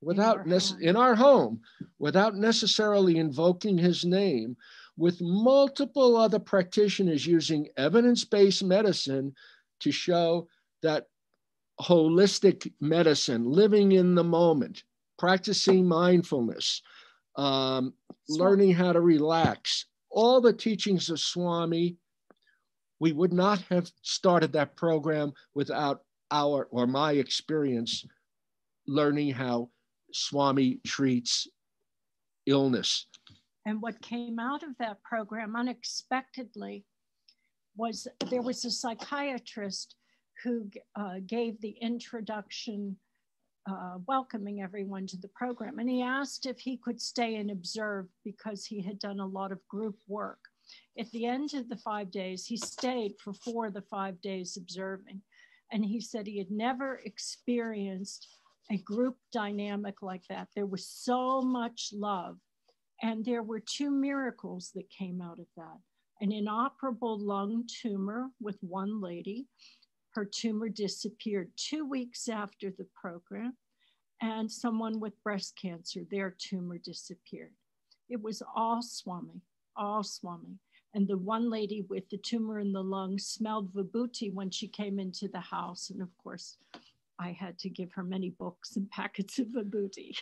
[0.00, 1.60] without nece- in our home
[1.98, 4.56] without necessarily invoking his name
[4.96, 9.34] with multiple other practitioners using evidence-based medicine
[9.82, 10.46] to show
[10.82, 11.06] that
[11.80, 14.82] holistic medicine living in the moment
[15.18, 16.82] practicing mindfulness
[17.36, 17.92] um,
[18.28, 21.96] learning how to relax all the teachings of swami
[23.00, 28.04] we would not have started that program without our or my experience
[28.86, 29.70] learning how
[30.12, 31.46] Swami treats
[32.46, 33.06] illness.
[33.66, 36.84] And what came out of that program unexpectedly
[37.76, 39.96] was there was a psychiatrist
[40.42, 42.96] who uh, gave the introduction,
[43.70, 45.78] uh, welcoming everyone to the program.
[45.78, 49.52] And he asked if he could stay and observe because he had done a lot
[49.52, 50.40] of group work.
[50.98, 54.56] At the end of the five days, he stayed for four of the five days
[54.56, 55.22] observing.
[55.70, 58.26] And he said he had never experienced
[58.70, 60.48] a group dynamic like that.
[60.54, 62.38] There was so much love.
[63.02, 65.78] And there were two miracles that came out of that
[66.22, 69.48] an inoperable lung tumor with one lady.
[70.10, 73.54] Her tumor disappeared two weeks after the program.
[74.20, 77.50] and someone with breast cancer, their tumor disappeared.
[78.08, 79.42] It was all Swami,
[79.76, 80.60] all Swami.
[80.94, 85.00] And the one lady with the tumor in the lung smelled vibhuti when she came
[85.00, 85.90] into the house.
[85.90, 86.56] And of course,
[87.18, 90.14] I had to give her many books and packets of vibhuti.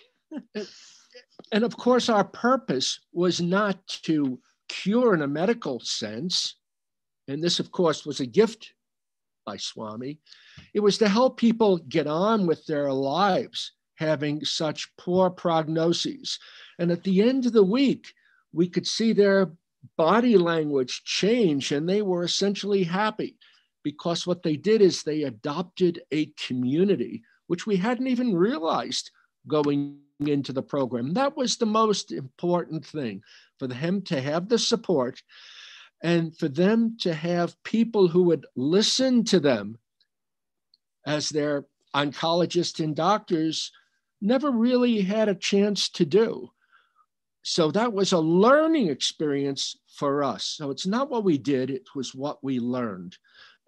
[1.52, 4.40] and of course, our purpose was not to
[4.70, 6.56] cure in a medical sense.
[7.28, 8.72] And this, of course, was a gift
[9.44, 10.18] by Swami.
[10.74, 16.38] It was to help people get on with their lives having such poor prognoses.
[16.78, 18.14] And at the end of the week,
[18.52, 19.52] we could see their
[19.96, 23.36] body language change and they were essentially happy
[23.82, 29.10] because what they did is they adopted a community, which we hadn't even realized
[29.46, 29.98] going
[30.28, 31.14] into the program.
[31.14, 33.22] That was the most important thing
[33.58, 35.22] for them to have the support
[36.02, 39.78] and for them to have people who would listen to them
[41.06, 43.72] as their oncologists and doctors
[44.20, 46.50] never really had a chance to do.
[47.42, 50.44] So that was a learning experience for us.
[50.44, 53.16] So it's not what we did, it was what we learned.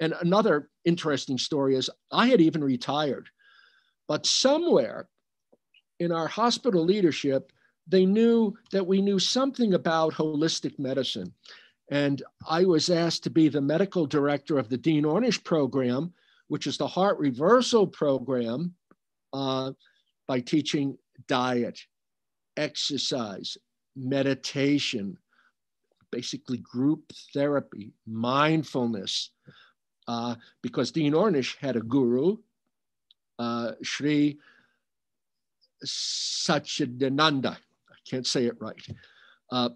[0.00, 3.28] And another interesting story is I had even retired,
[4.08, 5.08] but somewhere
[6.02, 7.52] in our hospital leadership,
[7.86, 11.32] they knew that we knew something about holistic medicine.
[11.90, 16.12] And I was asked to be the medical director of the Dean Ornish program,
[16.48, 18.74] which is the heart reversal program,
[19.32, 19.72] uh,
[20.26, 20.98] by teaching
[21.28, 21.78] diet,
[22.56, 23.56] exercise,
[23.94, 25.16] meditation,
[26.10, 29.30] basically group therapy, mindfulness.
[30.08, 32.38] Uh, because Dean Ornish had a guru,
[33.38, 34.38] uh, Sri
[35.84, 38.86] Satchidananda, I can't say it right,
[39.50, 39.70] uh,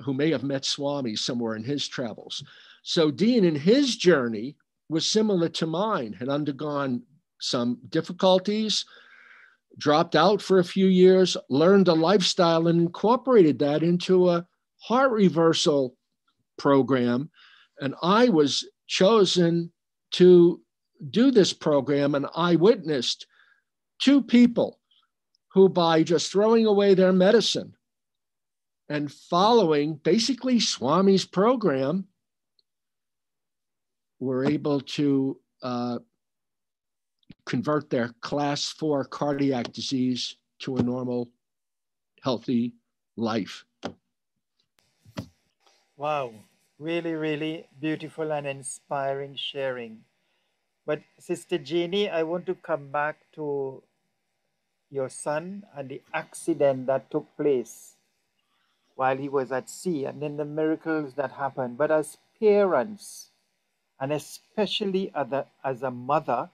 [0.00, 2.44] who may have met Swami somewhere in his travels.
[2.82, 4.56] So Dean, in his journey,
[4.88, 7.02] was similar to mine, had undergone
[7.40, 8.84] some difficulties,
[9.78, 14.46] dropped out for a few years, learned a lifestyle, and incorporated that into a
[14.78, 15.96] heart reversal
[16.56, 17.30] program.
[17.80, 19.72] And I was chosen
[20.12, 20.60] to
[21.10, 23.26] do this program, and I witnessed
[23.98, 24.78] two people
[25.56, 27.74] who, by just throwing away their medicine
[28.90, 32.04] and following basically Swami's program,
[34.20, 35.98] were able to uh,
[37.46, 41.30] convert their class four cardiac disease to a normal,
[42.22, 42.74] healthy
[43.16, 43.64] life.
[45.96, 46.34] Wow,
[46.78, 50.04] really, really beautiful and inspiring sharing.
[50.84, 53.82] But Sister Jeannie, I want to come back to
[54.90, 57.94] your son and the accident that took place
[58.94, 61.76] while he was at sea and then the miracles that happened.
[61.76, 63.30] But as parents,
[64.00, 65.12] and especially
[65.64, 66.50] as a, mother,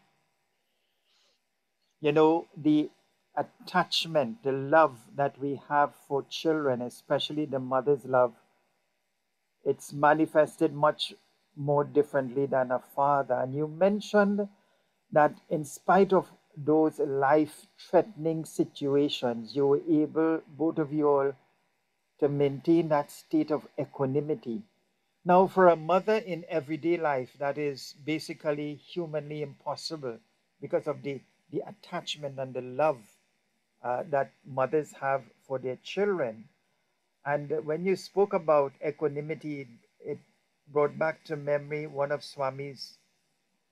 [2.01, 2.91] you know, the
[3.37, 8.35] attachment, the love that we have for children, especially the mother's love,
[9.65, 11.15] it's manifested much
[11.57, 13.35] more differently than a father.
[13.35, 14.49] And you mentioned
[15.13, 21.33] that in spite of those life threatening situations, you were able, both of you all,
[22.21, 24.63] to maintain that state of equanimity.
[25.25, 30.19] Now, for a mother in everyday life, that is basically humanly impossible
[30.61, 31.21] because of the
[31.53, 32.99] the attachment and the love
[33.85, 36.49] uh, that mothers have for their children.
[37.27, 39.69] And when you spoke about equanimity,
[40.01, 40.19] it
[40.73, 42.97] brought back to memory one of Swami's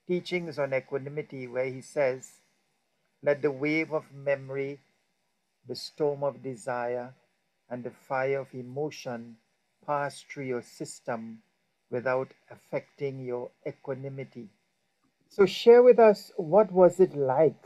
[0.06, 2.30] teachings on equanimity, where he says,
[3.22, 4.80] Let the wave of memory,
[5.66, 7.14] the storm of desire,
[7.68, 9.36] and the fire of emotion
[9.86, 11.42] pass through your system
[11.90, 14.48] without affecting your equanimity.
[15.28, 17.62] So share with us what was it like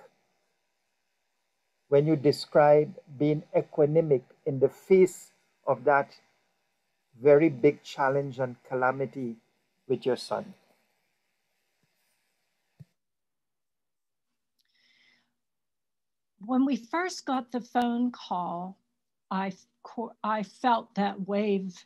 [1.89, 5.33] when you describe being equanimic in the face
[5.67, 6.17] of that
[7.23, 9.37] very big challenge and calamity
[9.89, 10.55] with your son?
[16.47, 18.79] When we first got the phone call,
[19.31, 19.53] I,
[20.23, 21.85] I felt that wave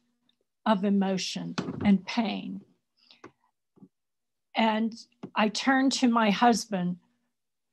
[0.66, 1.54] of emotion
[1.84, 2.60] and pain.
[4.56, 4.94] And
[5.34, 6.96] I turned to my husband,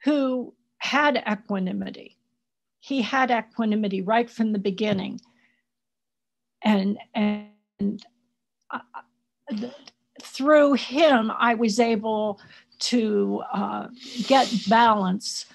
[0.04, 2.18] who had equanimity.
[2.80, 5.20] He had equanimity right from the beginning.
[6.62, 8.06] And, and
[10.22, 12.40] through him, I was able
[12.78, 13.88] to uh,
[14.28, 15.46] get balance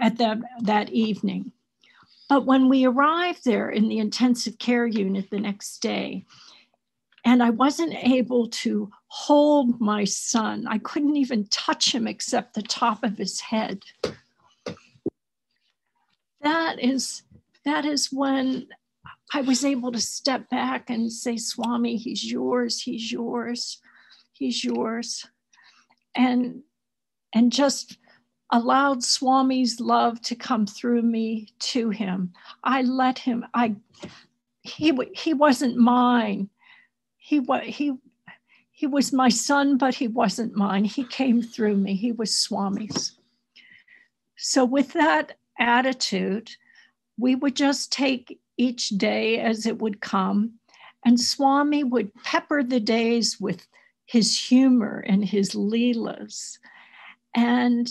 [0.00, 1.52] at that, that evening.
[2.28, 6.26] But when we arrived there in the intensive care unit the next day,
[7.26, 10.66] and I wasn't able to hold my son.
[10.68, 13.82] I couldn't even touch him except the top of his head.
[16.40, 17.22] that is
[17.64, 18.68] that is when
[19.34, 23.80] I was able to step back and say, Swami, he's yours, he's yours,
[24.32, 25.26] he's yours.
[26.14, 26.62] And
[27.34, 27.98] and just
[28.50, 32.32] allowed Swami's love to come through me to him.
[32.62, 33.76] I let him, I
[34.62, 36.48] he he wasn't mine.
[37.16, 37.94] He was he
[38.72, 40.84] he was my son, but he wasn't mine.
[40.84, 41.94] He came through me.
[41.94, 43.12] He was Swami's.
[44.36, 46.50] So with that attitude,
[47.18, 50.54] we would just take each day as it would come,
[51.04, 53.66] and Swami would pepper the days with
[54.04, 56.58] his humor and his leelas.
[57.34, 57.88] And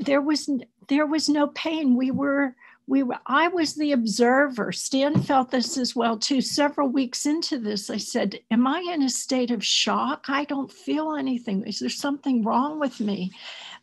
[0.00, 0.50] there was
[0.88, 1.96] there was no pain.
[1.96, 2.54] We were
[2.86, 4.72] we were, I was the observer.
[4.72, 6.40] Stan felt this as well too.
[6.40, 10.24] Several weeks into this, I said, Am I in a state of shock?
[10.28, 11.64] I don't feel anything.
[11.66, 13.30] Is there something wrong with me?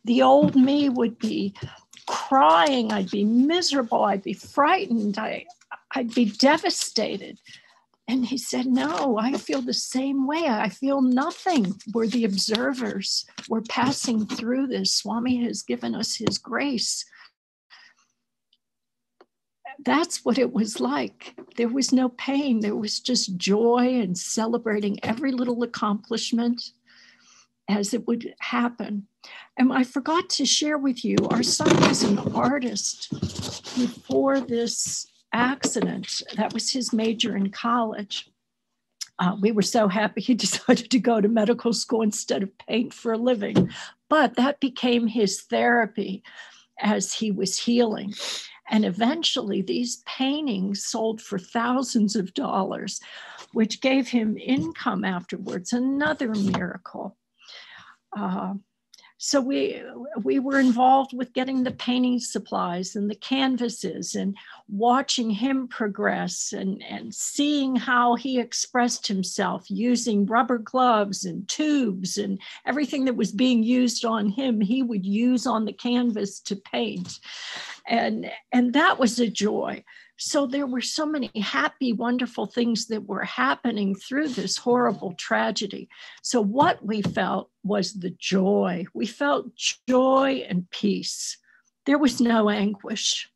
[0.04, 1.54] The old me would be
[2.06, 5.46] crying, I'd be miserable, I'd be frightened, I,
[5.94, 7.38] I'd be devastated.
[8.08, 10.48] And he said, No, I feel the same way.
[10.48, 11.74] I feel nothing.
[11.92, 13.26] We're the observers.
[13.50, 14.94] We're passing through this.
[14.94, 17.04] Swami has given us his grace.
[19.84, 21.38] That's what it was like.
[21.56, 26.72] There was no pain, there was just joy and celebrating every little accomplishment
[27.68, 29.06] as it would happen.
[29.56, 33.10] And I forgot to share with you, our son was an artist
[33.76, 36.22] before this accident.
[36.36, 38.30] That was his major in college.
[39.18, 42.94] Uh, we were so happy he decided to go to medical school instead of paint
[42.94, 43.70] for a living.
[44.08, 46.22] But that became his therapy
[46.80, 48.14] as he was healing.
[48.70, 53.00] And eventually, these paintings sold for thousands of dollars,
[53.52, 57.16] which gave him income afterwards, another miracle.
[58.16, 58.54] Uh,
[59.20, 59.82] so we
[60.22, 64.36] we were involved with getting the painting supplies and the canvases and
[64.68, 72.16] watching him progress and, and seeing how he expressed himself using rubber gloves and tubes
[72.16, 76.54] and everything that was being used on him he would use on the canvas to
[76.54, 77.18] paint.
[77.88, 79.82] And and that was a joy
[80.18, 85.88] so there were so many happy, wonderful things that were happening through this horrible tragedy.
[86.22, 88.84] So what we felt was the joy.
[88.94, 89.54] We felt
[89.86, 91.38] joy and peace.
[91.86, 93.30] There was no anguish.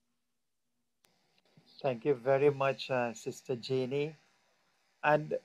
[1.81, 4.17] Thank you very much, uh, Sister Janie.
[5.05, 5.39] And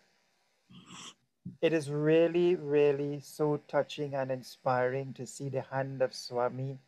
[1.62, 6.80] it is really, really so touching and inspiring to see the hand of Swami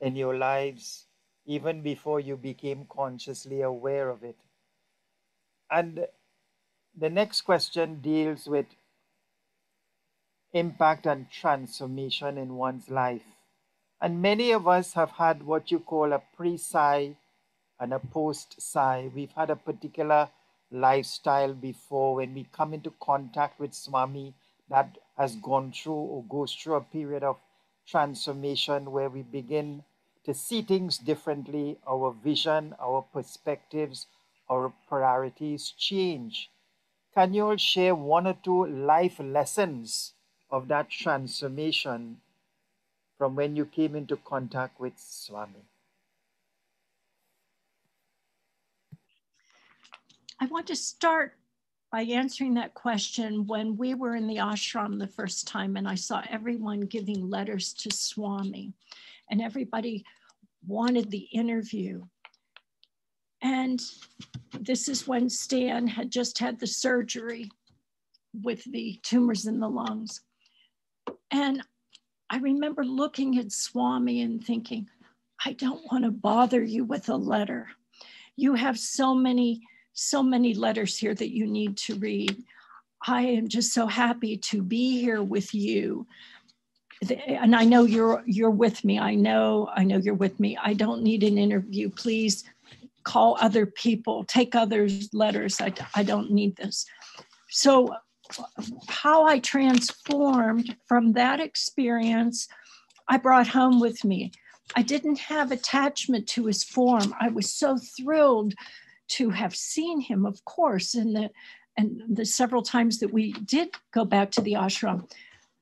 [0.00, 1.07] in your lives
[1.48, 4.36] even before you became consciously aware of it.
[5.70, 6.06] And
[6.96, 8.66] the next question deals with
[10.52, 13.24] impact and transformation in one's life.
[14.00, 17.16] And many of us have had what you call a pre Sai
[17.80, 19.10] and a post Sai.
[19.14, 20.28] We've had a particular
[20.70, 24.34] lifestyle before when we come into contact with Swami
[24.68, 27.38] that has gone through or goes through a period of
[27.86, 29.82] transformation where we begin
[30.28, 34.06] to see things differently, our vision, our perspectives,
[34.50, 36.50] our priorities change.
[37.14, 40.12] Can you all share one or two life lessons
[40.50, 42.18] of that transformation
[43.16, 45.64] from when you came into contact with Swami?
[50.38, 51.36] I want to start
[51.90, 55.94] by answering that question when we were in the ashram the first time and I
[55.94, 58.74] saw everyone giving letters to Swami
[59.30, 60.04] and everybody
[60.66, 62.02] wanted the interview.
[63.42, 63.80] And
[64.60, 67.50] this is when Stan had just had the surgery
[68.42, 70.20] with the tumors in the lungs.
[71.30, 71.62] And
[72.30, 74.88] I remember looking at Swami and thinking,
[75.44, 77.68] I don't want to bother you with a letter.
[78.36, 79.60] You have so many,
[79.92, 82.42] so many letters here that you need to read.
[83.06, 86.06] I am just so happy to be here with you
[87.26, 88.98] and I know you're you're with me.
[88.98, 90.56] I know I know you're with me.
[90.62, 91.90] I don't need an interview.
[91.90, 92.44] Please
[93.04, 95.60] call other people, take others' letters.
[95.60, 96.84] I, I don't need this.
[97.48, 97.94] So
[98.88, 102.48] how I transformed from that experience,
[103.08, 104.32] I brought home with me.
[104.76, 107.14] I didn't have attachment to his form.
[107.18, 108.52] I was so thrilled
[109.12, 111.30] to have seen him, of course, and the
[111.78, 115.08] and the several times that we did go back to the ashram.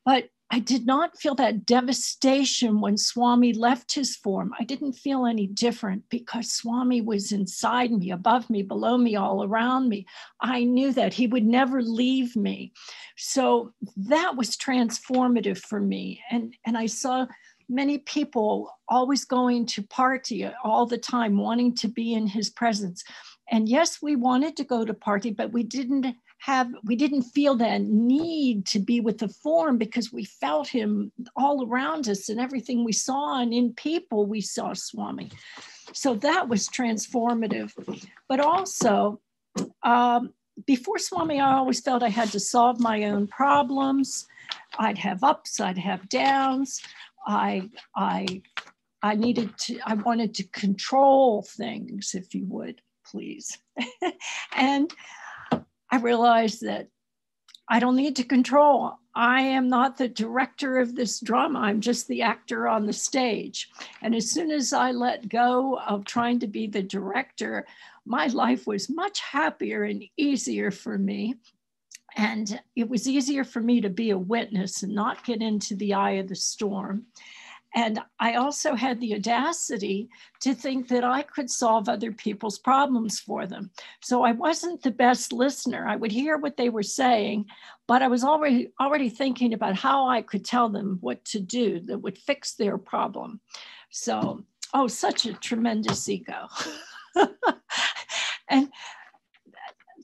[0.04, 4.54] But I did not feel that devastation when Swami left his form.
[4.58, 9.42] I didn't feel any different because Swami was inside me, above me, below me, all
[9.42, 10.06] around me.
[10.40, 12.72] I knew that he would never leave me.
[13.16, 16.22] So that was transformative for me.
[16.30, 17.26] And, and I saw
[17.68, 23.02] many people always going to Parthi all the time, wanting to be in his presence.
[23.50, 27.56] And yes, we wanted to go to Parthi, but we didn't have we didn't feel
[27.56, 32.38] that need to be with the form because we felt him all around us and
[32.38, 35.30] everything we saw and in people we saw swami
[35.92, 37.72] so that was transformative.
[38.28, 39.20] But also
[39.82, 40.32] um,
[40.66, 44.26] before swami i always felt i had to solve my own problems.
[44.78, 46.80] I'd have ups i'd have downs.
[47.26, 48.42] I i
[49.02, 53.58] i needed to i wanted to control things if you would please.
[54.56, 54.92] And
[55.90, 56.88] I realized that
[57.68, 58.98] I don't need to control.
[59.14, 61.60] I am not the director of this drama.
[61.60, 63.70] I'm just the actor on the stage.
[64.02, 67.66] And as soon as I let go of trying to be the director,
[68.04, 71.36] my life was much happier and easier for me.
[72.16, 75.94] And it was easier for me to be a witness and not get into the
[75.94, 77.06] eye of the storm.
[77.76, 80.08] And I also had the audacity
[80.40, 83.70] to think that I could solve other people's problems for them.
[84.00, 85.86] So I wasn't the best listener.
[85.86, 87.44] I would hear what they were saying,
[87.86, 91.80] but I was already already thinking about how I could tell them what to do
[91.80, 93.40] that would fix their problem.
[93.90, 96.48] So, oh, such a tremendous ego.
[98.48, 98.70] and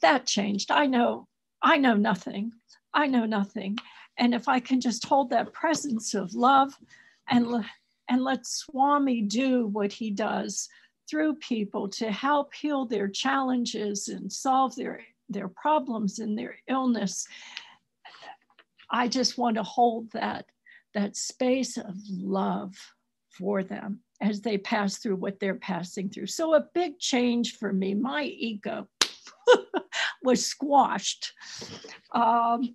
[0.03, 0.71] that changed.
[0.71, 1.27] I know,
[1.63, 2.53] I know nothing.
[2.93, 3.79] I know nothing.
[4.19, 6.77] And if I can just hold that presence of love,
[7.29, 7.65] and,
[8.09, 10.69] and let Swami do what he does
[11.09, 17.27] through people to help heal their challenges and solve their, their problems and their illness.
[18.91, 20.47] I just want to hold that,
[20.95, 22.75] that space of love
[23.31, 26.27] for them as they pass through what they're passing through.
[26.27, 27.95] So, a big change for me.
[27.95, 28.89] My ego
[30.23, 31.33] was squashed.
[32.13, 32.75] Um,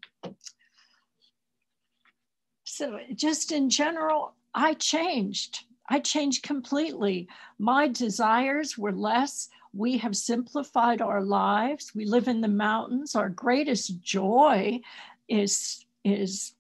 [2.78, 5.66] so, just in general, I changed.
[5.90, 7.28] I changed completely.
[7.58, 9.50] My desires were less.
[9.74, 11.96] We have simplified our lives.
[11.96, 13.16] We live in the mountains.
[13.16, 14.82] Our greatest joy
[15.28, 16.54] is, is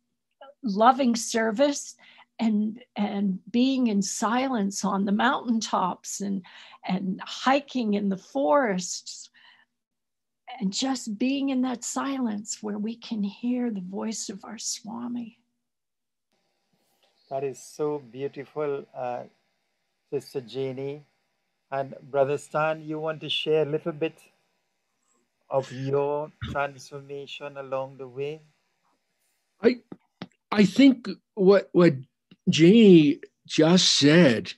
[0.63, 1.95] loving service
[2.39, 6.43] and and being in silence on the mountaintops and
[6.87, 9.29] and hiking in the forests
[10.59, 15.39] and just being in that silence where we can hear the voice of our swami
[17.29, 19.23] that is so beautiful, uh,
[20.11, 21.03] Sister Janie.
[21.69, 24.17] And Brother Stan, you want to share a little bit
[25.49, 28.41] of your transformation along the way?
[29.61, 29.77] I
[30.51, 31.93] I think what what
[32.49, 34.53] Janie just said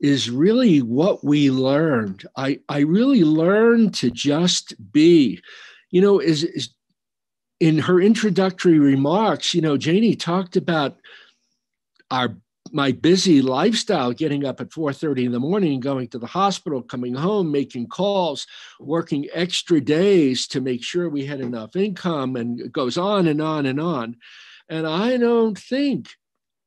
[0.00, 2.26] is really what we learned.
[2.36, 5.40] I, I really learned to just be.
[5.90, 6.70] You know, is, is
[7.60, 10.96] in her introductory remarks, you know, Janie talked about
[12.12, 12.36] our
[12.70, 17.14] my busy lifestyle getting up at 4.30 in the morning going to the hospital coming
[17.14, 18.46] home making calls
[18.78, 23.42] working extra days to make sure we had enough income and it goes on and
[23.42, 24.16] on and on.
[24.68, 26.14] And i don't think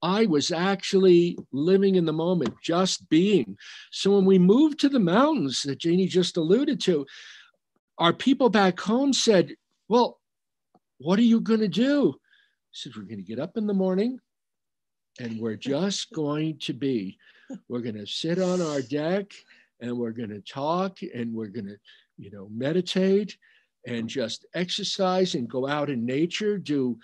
[0.01, 3.57] i was actually living in the moment just being.
[3.91, 7.05] So when we moved to the mountains that janie just alluded to
[7.99, 9.55] our people back home said
[9.87, 10.19] well
[10.97, 12.15] what are you going to do?
[12.17, 14.19] I said we're going to get up in the morning
[15.19, 17.17] and we're just going to be.
[17.69, 19.31] We're going to sit on our deck
[19.79, 21.77] and we're going to talk and we're going to
[22.17, 23.37] you know meditate
[23.85, 26.97] and just exercise and go out in nature do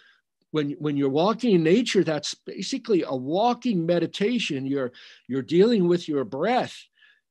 [0.51, 4.65] when when you're walking in nature that's basically a walking meditation.
[4.65, 4.91] You're
[5.27, 6.75] you're dealing with your breath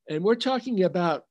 [0.09, 1.25] and we're talking about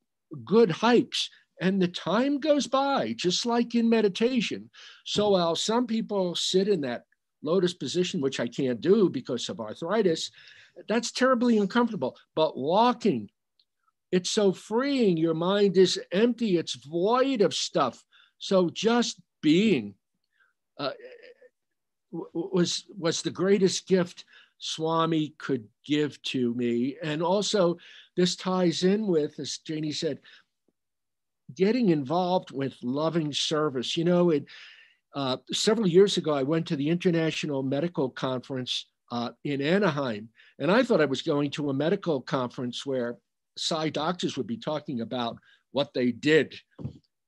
[0.45, 1.30] good hikes
[1.62, 4.70] and the time goes by just like in meditation.
[5.06, 5.34] So mm-hmm.
[5.34, 7.04] while some people sit in that
[7.42, 10.32] lotus position, which I can't do because of arthritis,
[10.88, 12.18] that's terribly uncomfortable.
[12.36, 13.30] But walking,
[14.12, 15.18] it's so freeing.
[15.18, 18.04] Your mind is empty, it's void of stuff.
[18.38, 19.96] So just being
[20.78, 20.92] uh,
[22.12, 24.26] was, was the greatest gift
[24.58, 26.98] Swami could give to me.
[27.02, 27.78] And also,
[28.16, 30.20] this ties in with, as Janie said,
[31.56, 33.96] getting involved with loving service.
[33.96, 34.46] You know, it,
[35.16, 40.30] uh, several years ago, I went to the International Medical Conference uh, in Anaheim,
[40.60, 43.18] and I thought I was going to a medical conference where
[43.57, 45.38] Sai doctors would be talking about
[45.72, 46.55] what they did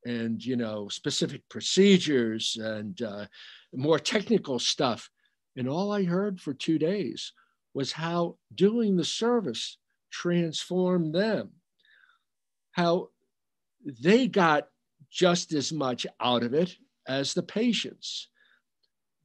[0.05, 3.25] and you know specific procedures and uh,
[3.73, 5.09] more technical stuff.
[5.55, 7.33] And all I heard for two days
[7.73, 9.77] was how doing the service
[10.11, 11.49] transformed them,
[12.73, 13.09] how
[14.01, 14.67] they got
[15.09, 16.75] just as much out of it
[17.07, 18.27] as the patients,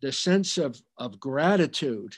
[0.03, 2.17] the sense of, of gratitude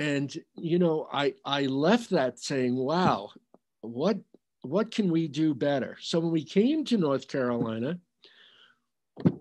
[0.00, 3.30] and you know, I I left that saying, "Wow,
[3.82, 4.18] what
[4.62, 7.98] what can we do better?" So when we came to North Carolina,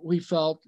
[0.03, 0.67] we felt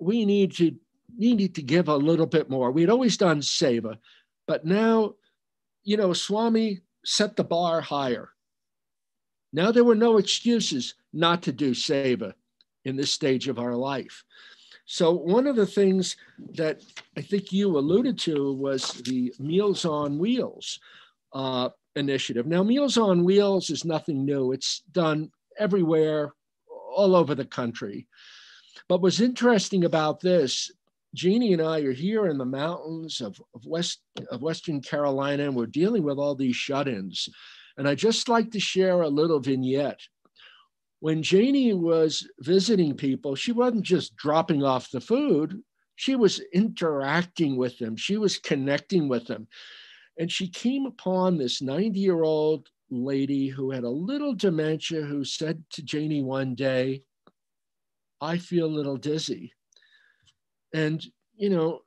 [0.00, 0.74] we need to
[1.18, 2.70] needed to give a little bit more.
[2.72, 3.98] We had always done seva,
[4.46, 5.16] but now,
[5.84, 8.30] you know, Swami set the bar higher.
[9.52, 12.32] Now there were no excuses not to do seva
[12.86, 14.24] in this stage of our life.
[14.86, 16.16] So one of the things
[16.54, 16.80] that
[17.16, 20.78] I think you alluded to was the Meals on Wheels
[21.32, 22.46] uh, initiative.
[22.46, 24.52] Now, Meals on Wheels is nothing new.
[24.52, 26.32] It's done everywhere,
[26.94, 28.06] all over the country.
[28.88, 30.70] But what's interesting about this,
[31.14, 35.56] Jeannie and I are here in the mountains of, of West of Western Carolina, and
[35.56, 37.28] we're dealing with all these shut-ins.
[37.76, 40.00] And I just like to share a little vignette.
[41.00, 45.62] When Janie was visiting people, she wasn't just dropping off the food,
[45.94, 49.48] she was interacting with them, she was connecting with them.
[50.18, 55.24] And she came upon this 90 year old lady who had a little dementia who
[55.24, 57.02] said to Janie one day,
[58.20, 59.52] I feel a little dizzy.
[60.72, 61.04] And,
[61.36, 61.80] you know,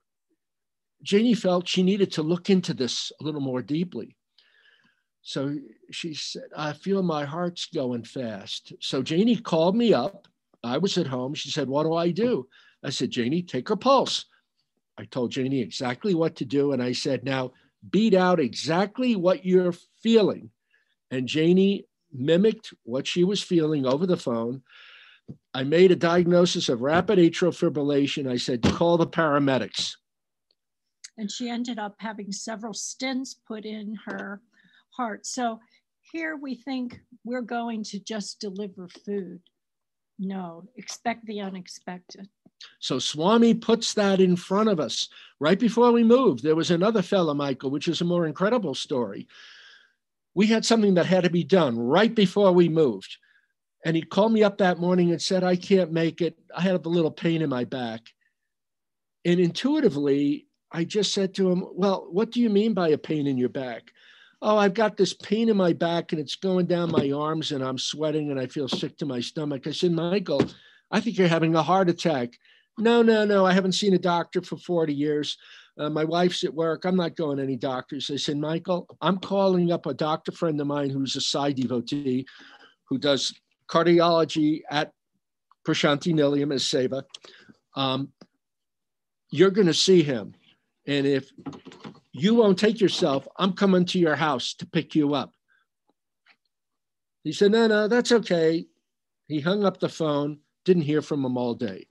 [1.01, 4.15] Janie felt she needed to look into this a little more deeply.
[5.21, 5.55] So
[5.91, 8.73] she said, I feel my heart's going fast.
[8.79, 10.27] So Janie called me up.
[10.63, 11.33] I was at home.
[11.33, 12.47] She said, What do I do?
[12.83, 14.25] I said, Janie, take her pulse.
[14.97, 16.71] I told Janie exactly what to do.
[16.71, 17.51] And I said, Now
[17.89, 20.49] beat out exactly what you're feeling.
[21.11, 24.61] And Janie mimicked what she was feeling over the phone.
[25.53, 28.29] I made a diagnosis of rapid atrial fibrillation.
[28.29, 29.95] I said, call the paramedics.
[31.17, 34.41] And she ended up having several stents put in her
[34.91, 35.25] heart.
[35.25, 35.59] So
[36.11, 39.41] here we think we're going to just deliver food.
[40.17, 42.27] No, expect the unexpected.
[42.79, 45.07] So Swami puts that in front of us.
[45.39, 49.27] Right before we moved, there was another fellow, Michael, which is a more incredible story.
[50.35, 53.17] We had something that had to be done right before we moved.
[53.85, 56.37] And he called me up that morning and said, I can't make it.
[56.55, 58.01] I had a little pain in my back.
[59.23, 63.25] And intuitively, I just said to him, Well, what do you mean by a pain
[63.25, 63.91] in your back?
[64.41, 67.63] Oh, I've got this pain in my back and it's going down my arms and
[67.63, 69.67] I'm sweating and I feel sick to my stomach.
[69.67, 70.43] I said, Michael,
[70.91, 72.37] I think you're having a heart attack.
[72.77, 73.45] No, no, no.
[73.45, 75.37] I haven't seen a doctor for 40 years.
[75.77, 76.85] Uh, my wife's at work.
[76.85, 78.09] I'm not going to any doctors.
[78.11, 82.25] I said, Michael, I'm calling up a doctor friend of mine who's a Sai devotee
[82.85, 83.33] who does
[83.69, 84.91] cardiology at
[85.65, 87.03] Prashanti Nilayam as Seva.
[87.75, 88.11] Um,
[89.31, 90.33] you're going to see him.
[90.87, 91.31] And if
[92.21, 95.33] you won't take yourself, I'm coming to your house to pick you up.
[97.23, 98.65] He said, No, no, that's okay.
[99.27, 101.87] He hung up the phone, didn't hear from him all day.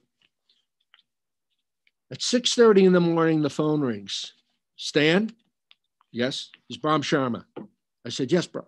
[2.10, 4.32] At 6:30 in the morning, the phone rings.
[4.76, 5.34] Stan?
[6.10, 7.44] Yes, it's Brahm Sharma.
[8.06, 8.64] I said, Yes, Brahm.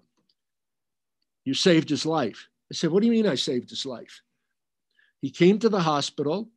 [1.44, 2.48] You saved his life.
[2.70, 4.20] I said, What do you mean I saved his life?
[5.22, 6.50] He came to the hospital.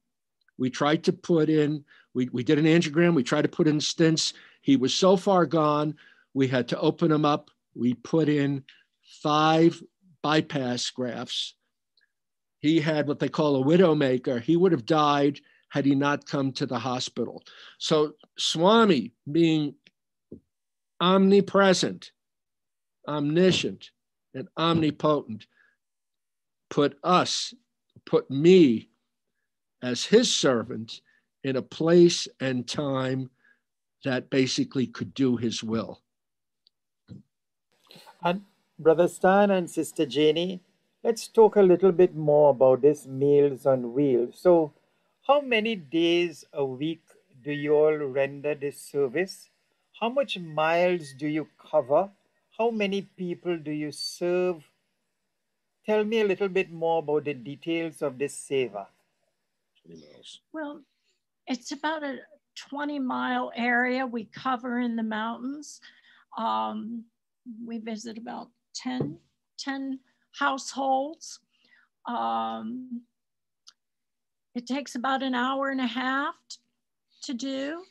[0.58, 1.84] We tried to put in,
[2.14, 4.34] we, we did an angiogram, we tried to put in stents.
[4.64, 5.96] He was so far gone,
[6.34, 7.52] we had to open him up.
[7.76, 8.64] We put in
[9.22, 9.84] five
[10.22, 11.56] bypass grafts.
[12.60, 14.42] He had what they call a widowmaker.
[14.42, 17.44] He would have died had he not come to the hospital.
[17.78, 19.76] So, Swami, being
[21.02, 22.12] omnipresent,
[23.06, 23.92] omniscient,
[24.34, 25.46] and omnipotent,
[26.70, 27.54] put us,
[28.06, 28.92] put me
[29.82, 31.02] as his servant
[31.44, 33.30] in a place and time
[34.04, 36.02] that basically could do his will.
[38.24, 38.44] And
[38.80, 40.62] Brother Stan and Sister Janie,
[41.04, 44.40] let's talk a little bit more about this Meals on Wheels.
[44.40, 44.74] So,
[45.28, 47.04] how many days a week
[47.44, 49.50] do you all render this service?
[50.00, 52.10] How much miles do you cover?
[52.58, 54.64] How many people do you serve
[55.86, 58.88] Tell me a little bit more about the details of this seva.
[60.54, 60.82] Well,
[61.46, 62.20] it's about a
[62.56, 65.82] 20 mile area we cover in the mountains.
[66.38, 67.04] Um,
[67.66, 69.18] we visit about 10,
[69.58, 70.00] 10
[70.38, 71.40] households.
[72.08, 73.02] Um,
[74.56, 76.36] it takes about an hour and a half
[77.24, 77.84] to do.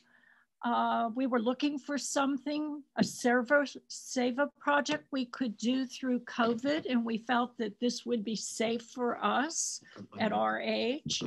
[0.63, 6.21] Uh, we were looking for something, a server save a project we could do through
[6.21, 9.81] COVID, and we felt that this would be safe for us
[10.19, 11.21] at our age.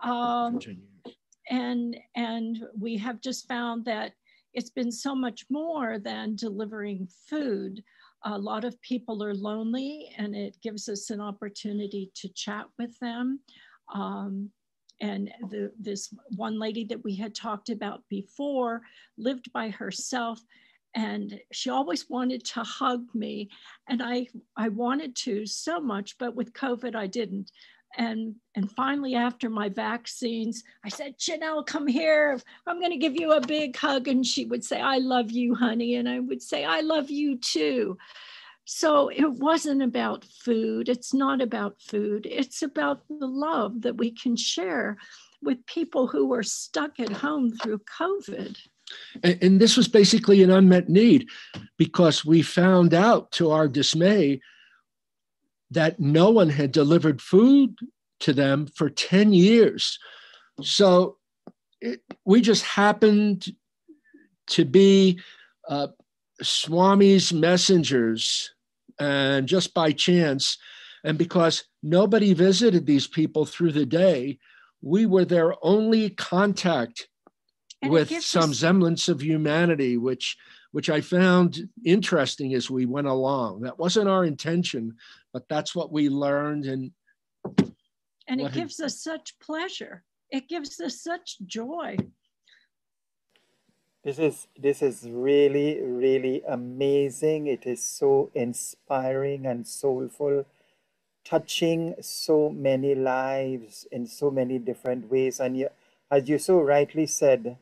[0.00, 0.58] Um,
[1.52, 4.14] and and we have just found that
[4.54, 7.82] it's been so much more than delivering food.
[8.24, 12.98] A lot of people are lonely, and it gives us an opportunity to chat with
[13.00, 13.40] them.
[13.94, 14.50] Um,
[15.00, 18.82] and the, this one lady that we had talked about before
[19.18, 20.40] lived by herself
[20.94, 23.48] and she always wanted to hug me
[23.88, 24.26] and i
[24.56, 27.50] i wanted to so much but with covid i didn't
[27.96, 32.38] and and finally after my vaccines i said chanel come here.
[32.66, 34.08] I'm going to give you a big hug.
[34.08, 35.96] And she would say i love you honey.
[35.96, 37.96] And i would say i love you too.
[38.64, 40.88] So it wasn't about food.
[40.88, 42.26] It's not about food.
[42.30, 44.98] It's about the love that we can share
[45.42, 48.56] with people who are stuck at home through covid.
[49.22, 51.28] And, and this was basically an unmet need
[51.76, 54.40] because we found out to our dismay
[55.72, 57.76] that no one had delivered food
[58.20, 59.98] to them for 10 years.
[60.62, 61.16] So
[61.80, 63.54] it, we just happened
[64.48, 65.20] to be
[65.68, 65.88] uh,
[66.42, 68.52] Swami's messengers,
[68.98, 70.58] and just by chance,
[71.04, 74.38] and because nobody visited these people through the day,
[74.82, 77.08] we were their only contact
[77.80, 80.36] and with some us- semblance of humanity, which
[80.72, 83.60] which I found interesting as we went along.
[83.60, 84.96] That wasn't our intention,
[85.32, 86.66] but that's what we learned.
[86.66, 86.90] And
[88.28, 90.02] and it gives us such pleasure.
[90.30, 91.96] It gives us such joy.
[94.02, 97.46] This is this is really really amazing.
[97.46, 100.46] It is so inspiring and soulful,
[101.24, 105.38] touching so many lives in so many different ways.
[105.38, 105.68] And you,
[106.10, 107.58] as you so rightly said,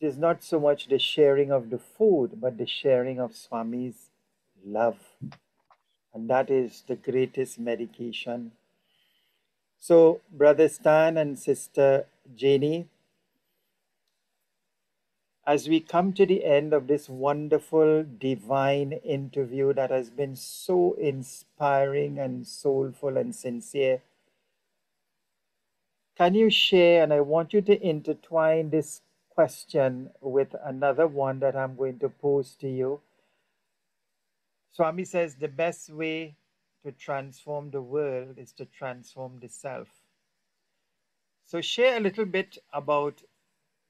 [0.00, 4.10] it is not so much the sharing of the food, but the sharing of Swami's
[4.64, 4.98] love.
[6.14, 8.52] And that is the greatest medication.
[9.80, 12.88] So, Brother Stan and Sister Janie,
[15.46, 20.94] as we come to the end of this wonderful divine interview that has been so
[20.94, 24.02] inspiring and soulful and sincere,
[26.16, 27.02] can you share?
[27.02, 29.00] And I want you to intertwine this
[29.38, 33.00] question with another one that I'm going to pose to you.
[34.72, 36.34] Swami says the best way
[36.84, 39.86] to transform the world is to transform the self.
[41.44, 43.22] So, share a little bit about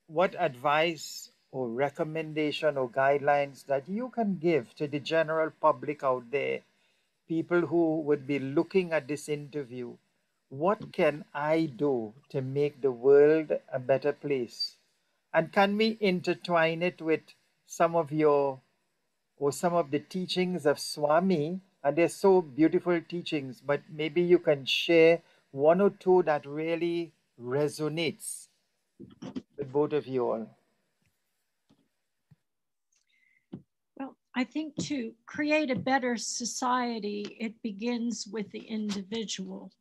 [0.06, 6.30] what advice or recommendation or guidelines that you can give to the general public out
[6.30, 6.60] there,
[7.26, 9.94] people who would be looking at this interview.
[10.50, 14.77] What can I do to make the world a better place?
[15.32, 17.22] And can we intertwine it with
[17.66, 18.60] some of your
[19.36, 21.60] or some of the teachings of Swami?
[21.82, 25.22] And they're so beautiful teachings, but maybe you can share
[25.52, 28.48] one or two that really resonates
[29.56, 30.50] with both of you all.
[33.96, 39.72] Well, I think to create a better society, it begins with the individual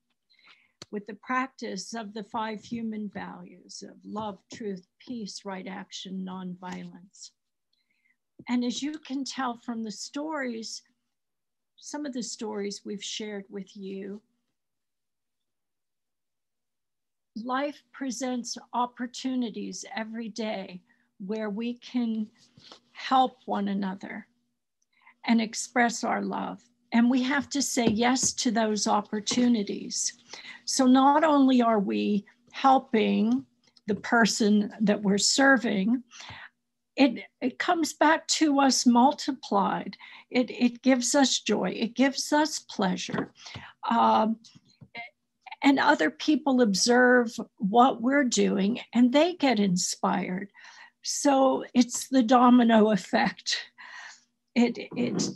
[0.91, 7.31] with the practice of the five human values of love, truth, peace, right action, nonviolence.
[8.47, 10.81] And as you can tell from the stories,
[11.75, 14.21] some of the stories we've shared with you,
[17.43, 20.81] life presents opportunities every day
[21.25, 22.27] where we can
[22.93, 24.27] help one another
[25.25, 26.61] and express our love.
[26.91, 30.13] And we have to say yes to those opportunities.
[30.65, 33.45] So not only are we helping
[33.87, 36.03] the person that we're serving,
[36.95, 39.95] it, it comes back to us multiplied.
[40.31, 43.31] It, it gives us joy, it gives us pleasure.
[43.89, 44.37] Um,
[45.63, 50.49] and other people observe what we're doing and they get inspired.
[51.03, 53.57] So it's the domino effect.
[54.55, 55.29] It, it,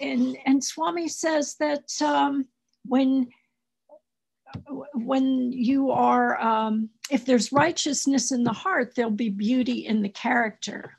[0.00, 2.46] and, and Swami says that um,
[2.84, 3.28] when
[4.94, 10.08] when you are um, if there's righteousness in the heart there'll be beauty in the
[10.08, 10.92] character.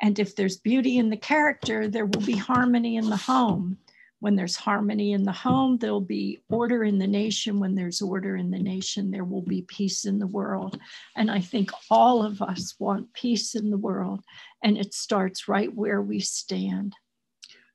[0.00, 3.78] And if there's beauty in the character there will be harmony in the home.
[4.20, 7.60] When there's harmony in the home there'll be order in the nation.
[7.60, 10.80] When there's order in the nation there will be peace in the world.
[11.16, 14.20] And i think all of us want peace in the world.
[14.62, 16.94] And it starts right where we stand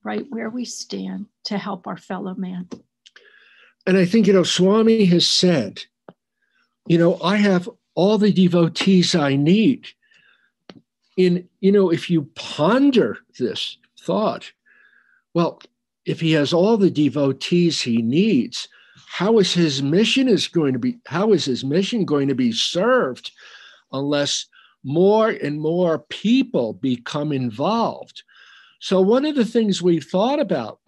[0.03, 2.69] right where we stand to help our fellow man.
[3.85, 5.84] And I think, you know, Swami has said,
[6.88, 9.88] you know, I have all the devotees I need.
[11.17, 14.51] In, you know, if you ponder this thought,
[15.34, 15.61] well,
[16.05, 18.67] if he has all the devotees he needs,
[19.13, 22.51] how is his mission is going to be how is his mission going to be
[22.51, 23.31] served
[23.91, 24.47] unless
[24.84, 28.23] more and more people become involved
[28.84, 30.81] so, one of the things we've thought about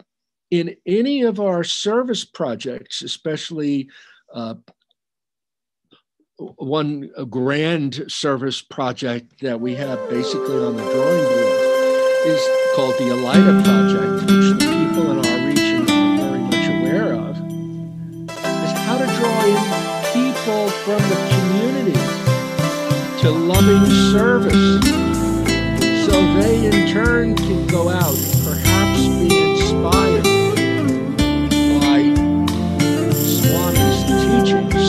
[0.50, 3.88] in any of our service projects, especially
[4.34, 4.56] uh,
[6.36, 13.14] one grand service project that we have basically on the drawing board is called the
[13.14, 17.34] Elida Project, which the people in our region are very much aware of,
[18.28, 19.56] is how to draw in
[20.12, 21.98] people from the community
[23.22, 25.05] to loving service
[26.16, 30.22] so they in turn can go out perhaps be inspired
[31.82, 32.00] by
[33.12, 34.86] Swami's teachings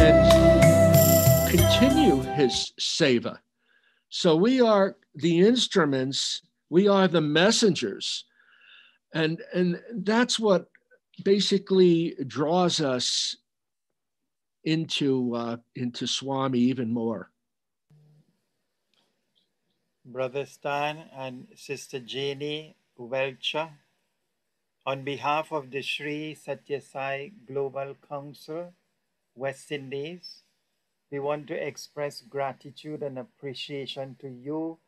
[0.00, 3.38] and continue his seva.
[4.08, 6.40] So we are the instruments,
[6.70, 8.24] we are the messengers.
[9.12, 10.70] And, and that's what
[11.24, 13.36] basically draws us
[14.64, 17.30] into, uh, into Swami even more.
[20.10, 23.68] Brother Stan and Sister Janie Welcher,
[24.86, 28.72] on behalf of the Sri Sathya Sai Global Council,
[29.34, 30.44] West Indies,
[31.10, 34.78] we want to express gratitude and appreciation to you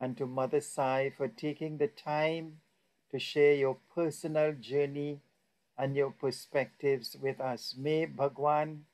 [0.00, 2.60] and to Mother Sai for taking the time
[3.10, 5.18] to share your personal journey
[5.76, 7.74] and your perspectives with us.
[7.76, 8.84] May Bhagwan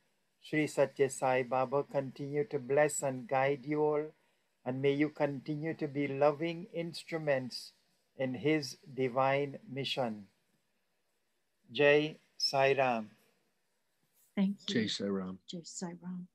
[0.40, 4.06] Sri Sathya Sai Baba continue to bless and guide you all,
[4.66, 7.72] and may you continue to be loving instruments
[8.18, 10.26] in His divine mission.
[11.72, 13.10] Jai Sai Ram.
[14.34, 14.74] Thank you.
[14.74, 15.38] Jai Sai Ram.
[15.48, 16.26] Jai Sai Ram.